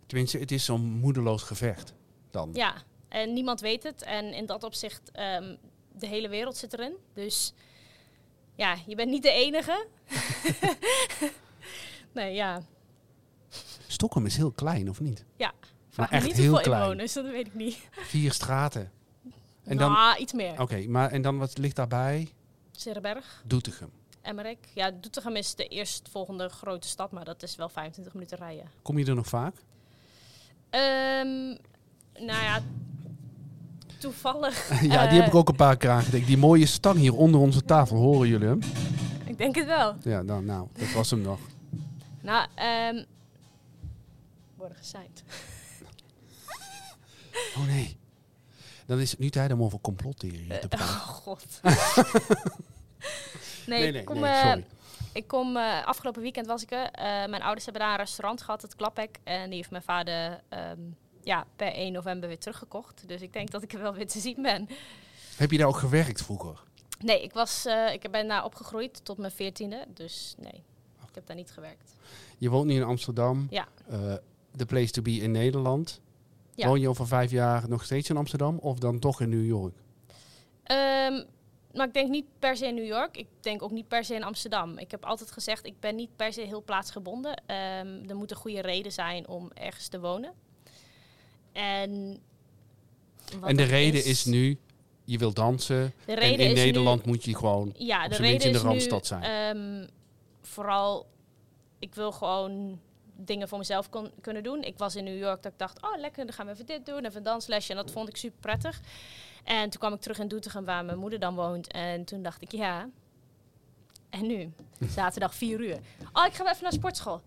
Tenminste, 0.06 0.38
het 0.38 0.50
is 0.50 0.64
zo'n 0.64 0.82
moedeloos 0.82 1.42
gevecht 1.42 1.94
dan. 2.30 2.50
Ja, 2.52 2.74
en 3.08 3.32
niemand 3.32 3.60
weet 3.60 3.82
het. 3.82 4.02
En 4.02 4.32
in 4.32 4.46
dat 4.46 4.62
opzicht, 4.62 5.10
um, 5.18 5.58
de 5.92 6.06
hele 6.06 6.28
wereld 6.28 6.56
zit 6.56 6.72
erin. 6.72 6.96
Dus 7.12 7.52
ja, 8.60 8.76
je 8.86 8.94
bent 8.94 9.10
niet 9.10 9.22
de 9.22 9.30
enige. 9.30 9.86
nee, 12.12 12.34
ja. 12.34 12.62
Stockholm 13.86 14.26
is 14.26 14.36
heel 14.36 14.50
klein, 14.50 14.88
of 14.88 15.00
niet? 15.00 15.24
Ja, 15.36 15.52
maar 15.96 16.10
echt 16.10 16.26
niet 16.26 16.36
heel 16.36 16.60
klein. 16.60 16.82
inwoners, 16.82 17.12
dat 17.12 17.24
weet 17.24 17.46
ik 17.46 17.54
niet. 17.54 17.88
Vier 17.90 18.32
straten. 18.32 18.92
En 19.64 19.76
dan, 19.76 19.92
nou, 19.92 20.18
iets 20.18 20.32
meer. 20.32 20.52
Oké, 20.52 20.62
okay, 20.62 20.84
maar 20.84 21.10
en 21.10 21.22
dan 21.22 21.38
wat 21.38 21.58
ligt 21.58 21.76
daarbij? 21.76 22.32
Zerenberg. 22.70 23.42
Doetinchem. 23.46 23.90
Emmerik. 24.22 24.68
Ja, 24.74 24.90
Doetinchem 24.90 25.36
is 25.36 25.54
de 25.54 25.66
eerstvolgende 25.66 26.48
grote 26.48 26.88
stad, 26.88 27.10
maar 27.10 27.24
dat 27.24 27.42
is 27.42 27.56
wel 27.56 27.68
25 27.68 28.14
minuten 28.14 28.38
rijden. 28.38 28.70
Kom 28.82 28.98
je 28.98 29.06
er 29.06 29.14
nog 29.14 29.26
vaak? 29.26 29.54
Um, 30.70 31.58
nou 32.26 32.42
ja, 32.42 32.62
toevallig. 34.00 34.70
ja, 34.92 35.06
die 35.06 35.18
heb 35.18 35.26
ik 35.26 35.34
ook 35.34 35.48
een 35.48 35.56
paar 35.56 35.76
keer 35.76 35.90
aangedekt. 35.90 36.26
Die 36.26 36.38
mooie 36.38 36.66
stang 36.66 36.98
hier 36.98 37.14
onder 37.14 37.40
onze 37.40 37.62
tafel, 37.62 37.96
horen 37.96 38.28
jullie 38.28 38.48
hem? 38.48 38.60
Ik 39.24 39.38
denk 39.38 39.54
het 39.54 39.66
wel. 39.66 39.96
Ja, 40.02 40.22
dan, 40.22 40.44
nou, 40.44 40.68
dat 40.72 40.92
was 40.92 41.10
hem 41.10 41.20
nog. 41.20 41.38
Nou, 42.20 42.46
um, 42.92 43.04
worden 44.56 44.76
geseind. 44.76 45.22
oh 47.56 47.66
nee. 47.66 47.98
Dan 48.86 48.98
is 48.98 49.10
het 49.10 49.20
nu 49.20 49.30
tijd 49.30 49.52
om 49.52 49.62
over 49.62 49.80
complottheorieën 49.80 50.60
te 50.60 50.68
praten. 50.68 50.86
Uh, 50.86 51.02
oh 51.02 51.08
god. 51.08 51.60
nee, 51.62 51.74
nee, 53.66 53.92
nee, 53.92 54.00
ik 54.00 54.06
kom, 54.06 54.20
nee, 54.20 54.34
sorry. 54.34 54.58
Uh, 54.58 54.64
ik 55.12 55.26
kom 55.26 55.56
uh, 55.56 55.86
afgelopen 55.86 56.22
weekend 56.22 56.46
was 56.46 56.62
ik 56.62 56.70
er. 56.70 56.90
Mijn 57.30 57.42
ouders 57.42 57.64
hebben 57.64 57.82
daar 57.82 57.92
een 57.92 58.04
restaurant 58.04 58.42
gehad, 58.42 58.62
het 58.62 58.76
Klaphek. 58.76 59.18
En 59.24 59.46
die 59.46 59.56
heeft 59.56 59.70
mijn 59.70 59.82
vader 59.82 60.40
um, 60.50 60.96
ja, 61.22 61.46
per 61.56 61.72
1 61.72 61.92
november 61.92 62.28
weer 62.28 62.38
teruggekocht. 62.38 63.08
Dus 63.08 63.20
ik 63.20 63.32
denk 63.32 63.50
dat 63.50 63.62
ik 63.62 63.72
er 63.72 63.80
wel 63.80 63.94
weer 63.94 64.06
te 64.06 64.18
zien 64.18 64.42
ben. 64.42 64.68
Heb 65.36 65.50
je 65.50 65.58
daar 65.58 65.66
ook 65.66 65.76
gewerkt 65.76 66.22
vroeger? 66.22 66.62
Nee, 66.98 67.22
ik, 67.22 67.32
was, 67.32 67.66
uh, 67.66 67.92
ik 67.92 68.10
ben 68.10 68.28
daar 68.28 68.44
opgegroeid 68.44 69.04
tot 69.04 69.18
mijn 69.18 69.32
veertiende. 69.32 69.86
Dus 69.94 70.34
nee, 70.38 70.62
ik 71.08 71.14
heb 71.14 71.26
daar 71.26 71.36
niet 71.36 71.50
gewerkt. 71.50 71.94
Je 72.38 72.48
woont 72.48 72.66
nu 72.66 72.74
in 72.74 72.82
Amsterdam. 72.82 73.46
Ja. 73.50 73.68
The 74.56 74.66
place 74.66 74.90
to 74.90 75.02
be 75.02 75.10
in 75.10 75.30
Nederland. 75.30 76.00
Ja. 76.54 76.66
Woon 76.66 76.80
je 76.80 76.88
over 76.88 77.06
vijf 77.06 77.30
jaar 77.30 77.68
nog 77.68 77.84
steeds 77.84 78.10
in 78.10 78.16
Amsterdam 78.16 78.58
of 78.58 78.78
dan 78.78 78.98
toch 78.98 79.20
in 79.20 79.28
New 79.28 79.46
York? 79.46 79.74
Um, 79.76 81.24
maar 81.74 81.86
ik 81.86 81.94
denk 81.94 82.08
niet 82.08 82.26
per 82.38 82.56
se 82.56 82.66
in 82.66 82.74
New 82.74 82.86
York. 82.86 83.16
Ik 83.16 83.26
denk 83.40 83.62
ook 83.62 83.70
niet 83.70 83.88
per 83.88 84.04
se 84.04 84.14
in 84.14 84.24
Amsterdam. 84.24 84.78
Ik 84.78 84.90
heb 84.90 85.04
altijd 85.04 85.30
gezegd, 85.30 85.66
ik 85.66 85.80
ben 85.80 85.96
niet 85.96 86.16
per 86.16 86.32
se 86.32 86.40
heel 86.40 86.62
plaatsgebonden. 86.62 87.30
Um, 87.30 88.08
er 88.08 88.16
moet 88.16 88.30
een 88.30 88.36
goede 88.36 88.60
reden 88.60 88.92
zijn 88.92 89.28
om 89.28 89.50
ergens 89.54 89.88
te 89.88 90.00
wonen. 90.00 90.32
En, 91.52 92.20
en 93.42 93.56
de 93.56 93.62
reden 93.62 94.00
is, 94.00 94.06
is, 94.06 94.24
nu, 94.24 94.58
je 95.04 95.18
wil 95.18 95.32
dansen. 95.32 95.92
De 96.04 96.14
reden 96.14 96.38
en 96.38 96.44
in 96.44 96.56
is 96.56 96.64
Nederland 96.64 97.04
nu, 97.04 97.10
moet 97.10 97.24
je 97.24 97.36
gewoon 97.36 97.74
ja, 97.76 98.08
de 98.08 98.08
minst 98.08 98.20
in 98.20 98.26
reden 98.26 98.52
de 98.52 98.58
is 98.58 98.64
Randstad 98.64 99.00
nu, 99.00 99.06
zijn. 99.06 99.56
Um, 99.56 99.88
vooral, 100.42 101.06
ik 101.78 101.94
wil 101.94 102.12
gewoon 102.12 102.80
dingen 103.16 103.48
voor 103.48 103.58
mezelf 103.58 103.88
kon, 103.88 104.10
kunnen 104.20 104.42
doen. 104.42 104.62
Ik 104.62 104.78
was 104.78 104.96
in 104.96 105.04
New 105.04 105.18
York 105.18 105.42
dat 105.42 105.52
ik 105.52 105.58
dacht, 105.58 105.82
oh 105.82 105.98
lekker, 105.98 106.26
dan 106.26 106.34
gaan 106.34 106.46
we 106.46 106.52
even 106.52 106.66
dit 106.66 106.86
doen, 106.86 107.04
even 107.04 107.16
een 107.16 107.22
danslesje. 107.22 107.70
En 107.70 107.76
dat 107.76 107.90
vond 107.90 108.08
ik 108.08 108.16
super 108.16 108.40
prettig. 108.40 108.80
En 109.44 109.70
toen 109.70 109.80
kwam 109.80 109.92
ik 109.92 110.00
terug 110.00 110.18
in 110.18 110.28
Doetinchem, 110.28 110.64
waar 110.64 110.84
mijn 110.84 110.98
moeder 110.98 111.18
dan 111.18 111.34
woont. 111.34 111.72
En 111.72 112.04
toen 112.04 112.22
dacht 112.22 112.42
ik, 112.42 112.52
ja, 112.52 112.88
en 114.10 114.26
nu? 114.26 114.52
Zaterdag 114.96 115.34
4 115.34 115.60
uur. 115.60 115.78
Oh, 116.12 116.26
ik 116.26 116.32
ga 116.32 116.50
even 116.50 116.62
naar 116.62 116.72
sportschool. 116.72 117.20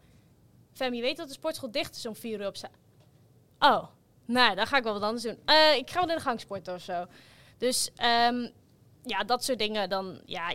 Fem, 0.73 0.93
je 0.93 1.01
weet 1.01 1.17
dat 1.17 1.27
de 1.27 1.33
sportschool 1.33 1.71
dicht 1.71 1.95
is 1.95 2.05
om 2.05 2.15
4 2.15 2.39
uur 2.39 2.47
op 2.47 2.55
zaterdag. 2.55 2.81
Oh, 3.59 3.83
nou, 4.25 4.55
dan 4.55 4.67
ga 4.67 4.77
ik 4.77 4.83
wel 4.83 4.93
wat 4.93 5.01
anders 5.01 5.23
doen. 5.23 5.39
Uh, 5.45 5.75
ik 5.75 5.89
ga 5.89 5.99
wel 5.99 6.09
in 6.09 6.15
de 6.15 6.21
gang 6.21 6.39
sporten 6.39 6.73
of 6.73 6.81
zo. 6.81 7.05
Dus 7.57 7.89
um, 8.29 8.51
ja, 9.03 9.23
dat 9.23 9.43
soort 9.43 9.59
dingen. 9.59 9.89
Dan, 9.89 10.21
ja, 10.25 10.49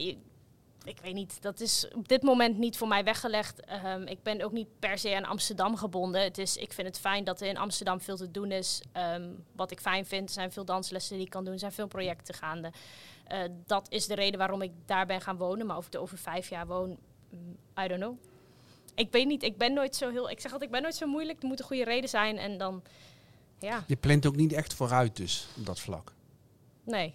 ik 0.85 0.99
weet 1.03 1.15
niet, 1.15 1.43
dat 1.43 1.61
is 1.61 1.89
op 1.95 2.09
dit 2.09 2.23
moment 2.23 2.59
niet 2.59 2.77
voor 2.77 2.89
mij 2.89 3.05
weggelegd. 3.05 3.61
Ehm, 3.61 4.03
ik 4.03 4.23
ben 4.23 4.43
ook 4.43 4.53
niet 4.53 4.79
per 4.79 4.99
se 4.99 5.17
aan 5.17 5.25
Amsterdam 5.25 5.77
gebonden. 5.77 6.23
Het 6.23 6.39
is, 6.39 6.57
ik 6.57 6.73
vind 6.73 6.87
het 6.87 6.99
fijn 6.99 7.25
dat 7.25 7.41
er 7.41 7.49
in 7.49 7.57
Amsterdam 7.57 8.01
veel 8.01 8.17
te 8.17 8.31
doen 8.31 8.53
is. 8.53 8.83
Ehm, 8.93 9.31
wat 9.53 9.71
ik 9.71 9.81
fijn 9.81 10.07
vind, 10.07 10.29
er 10.29 10.35
zijn 10.35 10.53
veel 10.53 10.65
danslessen 10.65 11.17
die 11.17 11.25
ik 11.25 11.31
kan 11.31 11.45
doen, 11.45 11.53
er 11.53 11.59
zijn 11.59 11.73
veel 11.73 11.87
projecten 11.87 12.35
gaande. 12.35 12.73
Uh, 13.33 13.39
dat 13.67 13.87
is 13.91 14.07
de 14.07 14.15
reden 14.15 14.39
waarom 14.39 14.63
ik 14.63 14.73
daar 14.87 15.07
ben 15.07 15.21
gaan 15.21 15.37
wonen. 15.37 15.67
Maar 15.67 15.77
of 15.77 15.87
ik 15.87 15.95
er 15.95 16.01
over 16.01 16.19
vijf 16.19 16.49
jaar 16.49 16.67
woon, 16.67 16.99
mm, 17.31 17.57
I 17.85 17.89
don't 17.89 18.01
know. 18.01 18.17
Ik 18.95 19.13
weet 19.13 19.27
niet, 19.27 19.43
ik 19.43 19.59
ben 19.59 19.73
nooit 19.73 19.97
zo 19.97 20.11
heel... 20.11 20.31
Ik 20.31 20.41
zeg 20.41 20.53
altijd, 20.53 20.71
ik 20.71 20.77
ben 20.77 20.83
nooit 20.83 20.95
zo 20.95 21.07
moeilijk. 21.07 21.43
Er 21.43 21.49
moet 21.49 21.61
een 21.61 21.67
goede 21.67 21.85
reden 21.85 22.09
zijn 22.09 22.39
en 22.39 22.59
dan... 22.59 22.83
Ja. 23.59 23.85
Je 23.87 23.97
plant 23.97 24.27
ook 24.27 24.37
niet 24.37 24.53
echt 24.53 24.75
vooruit 24.75 25.17
dus, 25.17 25.47
op 25.57 25.67
dat 25.67 25.81
vlak? 25.81 26.13
Nee. 26.85 27.15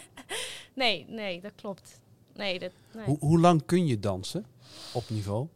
nee, 0.74 1.06
nee, 1.08 1.40
dat 1.40 1.52
klopt. 1.54 2.00
Nee, 2.34 2.58
dat, 2.58 2.70
nee. 2.94 3.04
Hoe, 3.04 3.18
hoe 3.18 3.40
lang 3.40 3.66
kun 3.66 3.86
je 3.86 4.00
dansen 4.00 4.46
op 4.92 5.10
niveau? 5.10 5.46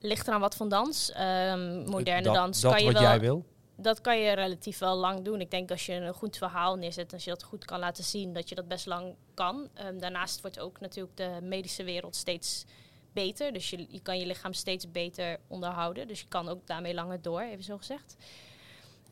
Ligt 0.00 0.26
eraan 0.26 0.40
wat 0.40 0.54
van 0.54 0.68
dans. 0.68 1.10
Um, 1.10 1.84
moderne 1.90 2.22
dat, 2.22 2.34
dans. 2.34 2.60
Dat 2.60 2.72
kan 2.72 2.80
je 2.80 2.92
wat 2.92 3.00
wel, 3.00 3.10
jij 3.10 3.20
wil? 3.20 3.44
Dat 3.76 4.00
kan 4.00 4.18
je 4.18 4.32
relatief 4.32 4.78
wel 4.78 4.96
lang 4.96 5.24
doen. 5.24 5.40
Ik 5.40 5.50
denk 5.50 5.70
als 5.70 5.86
je 5.86 5.92
een 5.92 6.14
goed 6.14 6.36
verhaal 6.36 6.76
neerzet, 6.76 7.12
als 7.12 7.24
je 7.24 7.30
dat 7.30 7.42
goed 7.42 7.64
kan 7.64 7.78
laten 7.78 8.04
zien, 8.04 8.32
dat 8.32 8.48
je 8.48 8.54
dat 8.54 8.68
best 8.68 8.86
lang 8.86 9.14
kan. 9.34 9.68
Um, 9.86 10.00
daarnaast 10.00 10.40
wordt 10.40 10.58
ook 10.58 10.80
natuurlijk 10.80 11.16
de 11.16 11.38
medische 11.42 11.84
wereld 11.84 12.16
steeds 12.16 12.64
beter. 13.12 13.52
Dus 13.52 13.70
je, 13.70 13.86
je 13.88 14.00
kan 14.00 14.18
je 14.18 14.26
lichaam 14.26 14.52
steeds 14.52 14.90
beter 14.90 15.38
onderhouden. 15.46 16.08
Dus 16.08 16.20
je 16.20 16.28
kan 16.28 16.48
ook 16.48 16.66
daarmee 16.66 16.94
langer 16.94 17.22
door, 17.22 17.40
even 17.40 17.64
zo 17.64 17.76
gezegd. 17.76 18.16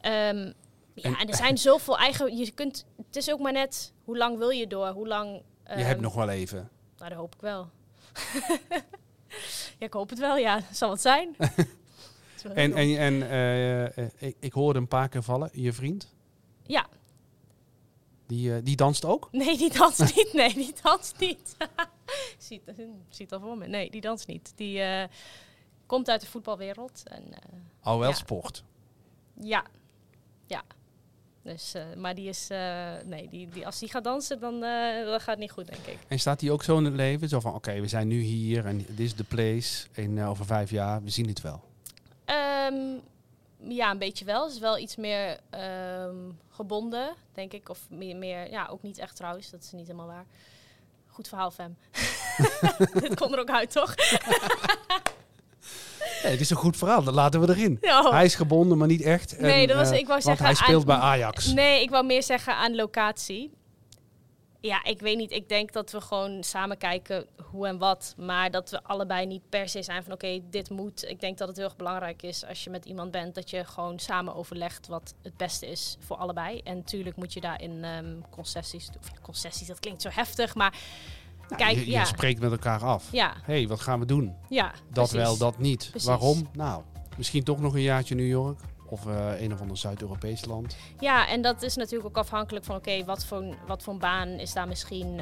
Um, 0.03 0.53
ja, 0.95 1.19
en 1.19 1.29
er 1.29 1.37
zijn 1.37 1.59
zoveel 1.59 1.99
eigen. 1.99 2.37
Je 2.37 2.51
kunt, 2.51 2.87
het 3.07 3.17
is 3.17 3.31
ook 3.31 3.41
maar 3.41 3.53
net 3.53 3.93
hoe 4.05 4.17
lang 4.17 4.39
wil 4.39 4.51
je 4.51 4.67
door? 4.67 4.89
Hoe 4.89 5.09
lang. 5.09 5.43
je 5.67 5.73
hebt 5.83 6.01
nog 6.01 6.15
wel 6.15 6.29
even. 6.29 6.71
Nou, 6.99 7.11
dat 7.11 7.19
hoop 7.19 7.35
ik 7.35 7.41
wel. 7.41 7.71
ja, 9.79 9.87
ik 9.87 9.93
hoop 9.93 10.11
het 10.11 10.19
wel, 10.19 10.37
ja. 10.37 10.61
Zal 10.73 10.91
het 10.91 11.01
zijn. 11.01 11.37
en 12.55 12.73
en, 12.75 12.99
en 12.99 13.15
uh, 13.15 14.07
ik, 14.29 14.37
ik 14.39 14.53
hoorde 14.53 14.79
een 14.79 14.89
paar 14.89 15.09
keer 15.09 15.23
vallen. 15.23 15.51
Je 15.53 15.73
vriend? 15.73 16.15
Ja. 16.67 16.87
Die, 18.27 18.49
uh, 18.49 18.57
die 18.63 18.77
danst 18.77 19.05
ook? 19.05 19.29
Nee, 19.33 19.57
die 19.57 19.73
danst 19.73 20.15
niet. 20.17 20.33
Nee, 20.33 20.55
die 20.55 20.75
danst 20.83 21.19
niet. 21.19 21.57
ziet, 22.39 22.63
ziet 23.09 23.33
al 23.33 23.41
voor 23.41 23.59
me. 23.59 23.67
Nee, 23.67 23.91
die 23.91 24.01
danst 24.01 24.27
niet. 24.27 24.53
Die 24.57 24.79
uh, 24.79 25.05
komt 25.87 26.09
uit 26.09 26.21
de 26.21 26.27
voetbalwereld. 26.27 27.03
En, 27.05 27.25
Al 27.81 27.99
wel 27.99 28.09
ja. 28.09 28.15
sport? 28.15 28.65
Ja. 29.35 29.65
Ja. 30.53 30.63
Dus, 31.43 31.75
uh, 31.75 31.83
maar 31.97 32.15
die 32.15 32.29
is, 32.29 32.49
uh, 32.51 32.93
nee, 33.05 33.29
die, 33.29 33.49
die, 33.49 33.67
als 33.67 33.79
die 33.79 33.91
gaat 33.91 34.05
dansen, 34.05 34.41
dan 34.41 34.55
uh, 34.55 35.05
dat 35.05 35.23
gaat 35.23 35.27
het 35.27 35.39
niet 35.39 35.51
goed, 35.51 35.67
denk 35.67 35.87
ik. 35.87 35.99
En 36.09 36.19
staat 36.19 36.41
die 36.41 36.53
ook 36.53 36.63
zo 36.63 36.79
in 36.79 36.85
het 36.85 36.95
leven? 36.95 37.29
Zo 37.29 37.41
van, 37.41 37.55
oké, 37.55 37.69
okay, 37.69 37.81
we 37.81 37.89
zijn 37.89 38.09
nu 38.09 38.21
hier 38.21 38.67
en 38.67 38.79
dit 38.79 39.01
is 39.01 39.15
de 39.15 39.25
place. 39.25 39.87
En 39.93 40.25
over 40.25 40.45
vijf 40.45 40.71
jaar, 40.71 41.03
we 41.03 41.11
zien 41.11 41.29
het 41.29 41.41
wel. 41.41 41.61
Um, 42.27 43.01
ja, 43.59 43.91
een 43.91 43.99
beetje 43.99 44.25
wel. 44.25 44.45
Het 44.45 44.53
is 44.53 44.59
wel 44.59 44.79
iets 44.79 44.97
meer 44.97 45.39
um, 46.01 46.39
gebonden, 46.49 47.15
denk 47.33 47.53
ik. 47.53 47.69
Of 47.69 47.87
meer, 47.91 48.17
meer, 48.17 48.51
ja, 48.51 48.67
ook 48.67 48.83
niet 48.83 48.99
echt 48.99 49.17
trouwens. 49.17 49.51
Dat 49.51 49.63
is 49.63 49.73
niet 49.73 49.87
helemaal 49.87 50.07
waar. 50.07 50.27
Goed 51.07 51.29
verhaal, 51.29 51.51
Fem. 51.51 51.77
Dit 53.01 53.15
komt 53.15 53.33
er 53.33 53.39
ook 53.39 53.51
uit, 53.51 53.71
toch? 53.71 53.95
Het 56.23 56.41
is 56.41 56.51
een 56.51 56.57
goed 56.57 56.77
verhaal, 56.77 57.03
dat 57.03 57.15
laten 57.15 57.41
we 57.41 57.49
erin. 57.49 57.79
Hij 58.11 58.25
is 58.25 58.35
gebonden, 58.35 58.79
maar 58.79 58.89
niet 58.89 59.03
echt. 59.03 59.41
Nee, 59.41 59.67
dat 59.67 59.77
was, 59.77 59.91
ik 59.91 60.07
wou 60.07 60.21
zeggen... 60.21 60.45
hij 60.45 60.55
speelt 60.55 60.81
aan, 60.81 60.87
bij 60.87 60.97
Ajax. 60.97 61.53
Nee, 61.53 61.83
ik 61.83 61.91
wou 61.91 62.07
meer 62.07 62.23
zeggen 62.23 62.57
aan 62.57 62.75
locatie. 62.75 63.53
Ja, 64.61 64.85
ik 64.85 65.01
weet 65.01 65.17
niet. 65.17 65.33
Ik 65.33 65.49
denk 65.49 65.73
dat 65.73 65.91
we 65.91 66.01
gewoon 66.01 66.43
samen 66.43 66.79
kijken 66.79 67.27
hoe 67.51 67.67
en 67.67 67.79
wat. 67.79 68.15
Maar 68.17 68.51
dat 68.51 68.71
we 68.71 68.83
allebei 68.83 69.27
niet 69.27 69.49
per 69.49 69.69
se 69.69 69.83
zijn 69.83 70.03
van 70.03 70.13
oké, 70.13 70.25
okay, 70.25 70.43
dit 70.51 70.71
moet. 70.71 71.09
Ik 71.09 71.21
denk 71.21 71.39
dat 71.39 71.49
het 71.49 71.57
heel 71.57 71.67
erg 71.67 71.77
belangrijk 71.77 72.23
is 72.23 72.47
als 72.47 72.65
je 72.65 72.71
met 72.71 72.85
iemand 72.85 73.11
bent... 73.11 73.35
dat 73.35 73.51
je 73.51 73.65
gewoon 73.65 73.99
samen 73.99 74.35
overlegt 74.35 74.87
wat 74.87 75.15
het 75.23 75.37
beste 75.37 75.67
is 75.67 75.97
voor 76.01 76.17
allebei. 76.17 76.61
En 76.65 76.77
natuurlijk 76.77 77.17
moet 77.17 77.33
je 77.33 77.41
daarin 77.41 77.85
um, 77.85 78.25
concessies... 78.31 78.89
Of 79.01 79.09
ja, 79.09 79.21
concessies, 79.23 79.67
dat 79.67 79.81
klinkt 79.81 80.03
zo 80.03 80.09
heftig, 80.13 80.55
maar... 80.55 80.75
Nou, 81.53 81.65
Kijk, 81.65 81.79
je, 81.79 81.85
je 81.85 81.91
ja. 81.91 82.05
spreekt 82.05 82.41
met 82.41 82.51
elkaar 82.51 82.85
af. 82.85 83.09
Ja. 83.11 83.33
hey, 83.43 83.69
wat 83.69 83.81
gaan 83.81 84.01
we 84.01 84.07
doen? 84.07 84.35
Ja, 84.49 84.71
dat 84.71 85.09
precies. 85.09 85.13
wel, 85.13 85.37
dat 85.37 85.59
niet. 85.59 85.89
Precies. 85.91 86.09
Waarom? 86.09 86.49
Nou, 86.53 86.83
misschien 87.17 87.45
toch 87.45 87.61
nog 87.61 87.75
een 87.75 87.83
jaartje 87.83 88.15
New 88.15 88.29
York. 88.29 88.61
Of 88.89 89.07
uh, 89.07 89.41
een 89.41 89.53
of 89.53 89.61
ander 89.61 89.77
Zuid-Europees 89.77 90.45
land. 90.45 90.77
Ja, 90.99 91.29
en 91.29 91.43
dat 91.43 91.63
is 91.63 91.77
natuurlijk 91.77 92.09
ook 92.09 92.25
afhankelijk 92.25 92.65
van... 92.65 92.77
oké, 92.77 92.91
okay, 92.91 93.05
wat, 93.05 93.25
voor, 93.25 93.45
wat 93.67 93.83
voor 93.83 93.97
baan 93.97 94.29
is 94.29 94.53
daar 94.53 94.69
misschien... 94.69 95.21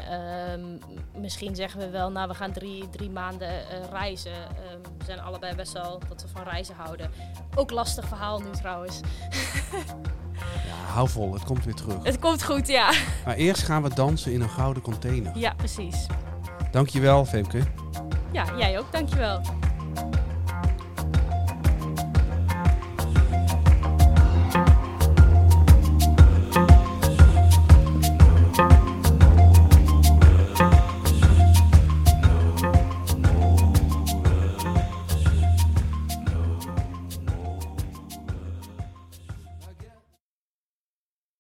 Um, 0.53 0.79
misschien 1.17 1.55
zeggen 1.55 1.81
we 1.81 1.91
wel, 1.91 2.11
nou, 2.11 2.29
we 2.29 2.35
gaan 2.35 2.53
drie, 2.53 2.89
drie 2.89 3.11
maanden 3.11 3.49
uh, 3.49 3.91
reizen. 3.91 4.33
Um, 4.33 4.83
we 4.99 5.05
zijn 5.05 5.21
allebei 5.21 5.55
best 5.55 5.73
wel 5.73 6.01
dat 6.09 6.23
we 6.23 6.29
van 6.29 6.43
reizen 6.43 6.75
houden. 6.75 7.11
Ook 7.55 7.71
lastig 7.71 8.09
verhaal 8.09 8.41
nu 8.41 8.51
trouwens. 8.51 9.01
ja, 10.67 10.93
hou 10.93 11.09
vol, 11.09 11.33
het 11.33 11.45
komt 11.45 11.65
weer 11.65 11.75
terug. 11.75 12.03
Het 12.03 12.19
komt 12.19 12.45
goed, 12.45 12.69
ja. 12.69 12.93
Maar 13.25 13.35
eerst 13.35 13.63
gaan 13.63 13.83
we 13.83 13.95
dansen 13.95 14.33
in 14.33 14.41
een 14.41 14.51
gouden 14.51 14.83
container. 14.83 15.39
Ja, 15.39 15.55
precies. 15.57 16.07
Dankjewel, 16.71 17.25
Femke. 17.25 17.63
Ja, 18.33 18.45
jij 18.59 18.79
ook, 18.79 18.93
dankjewel. 18.93 19.41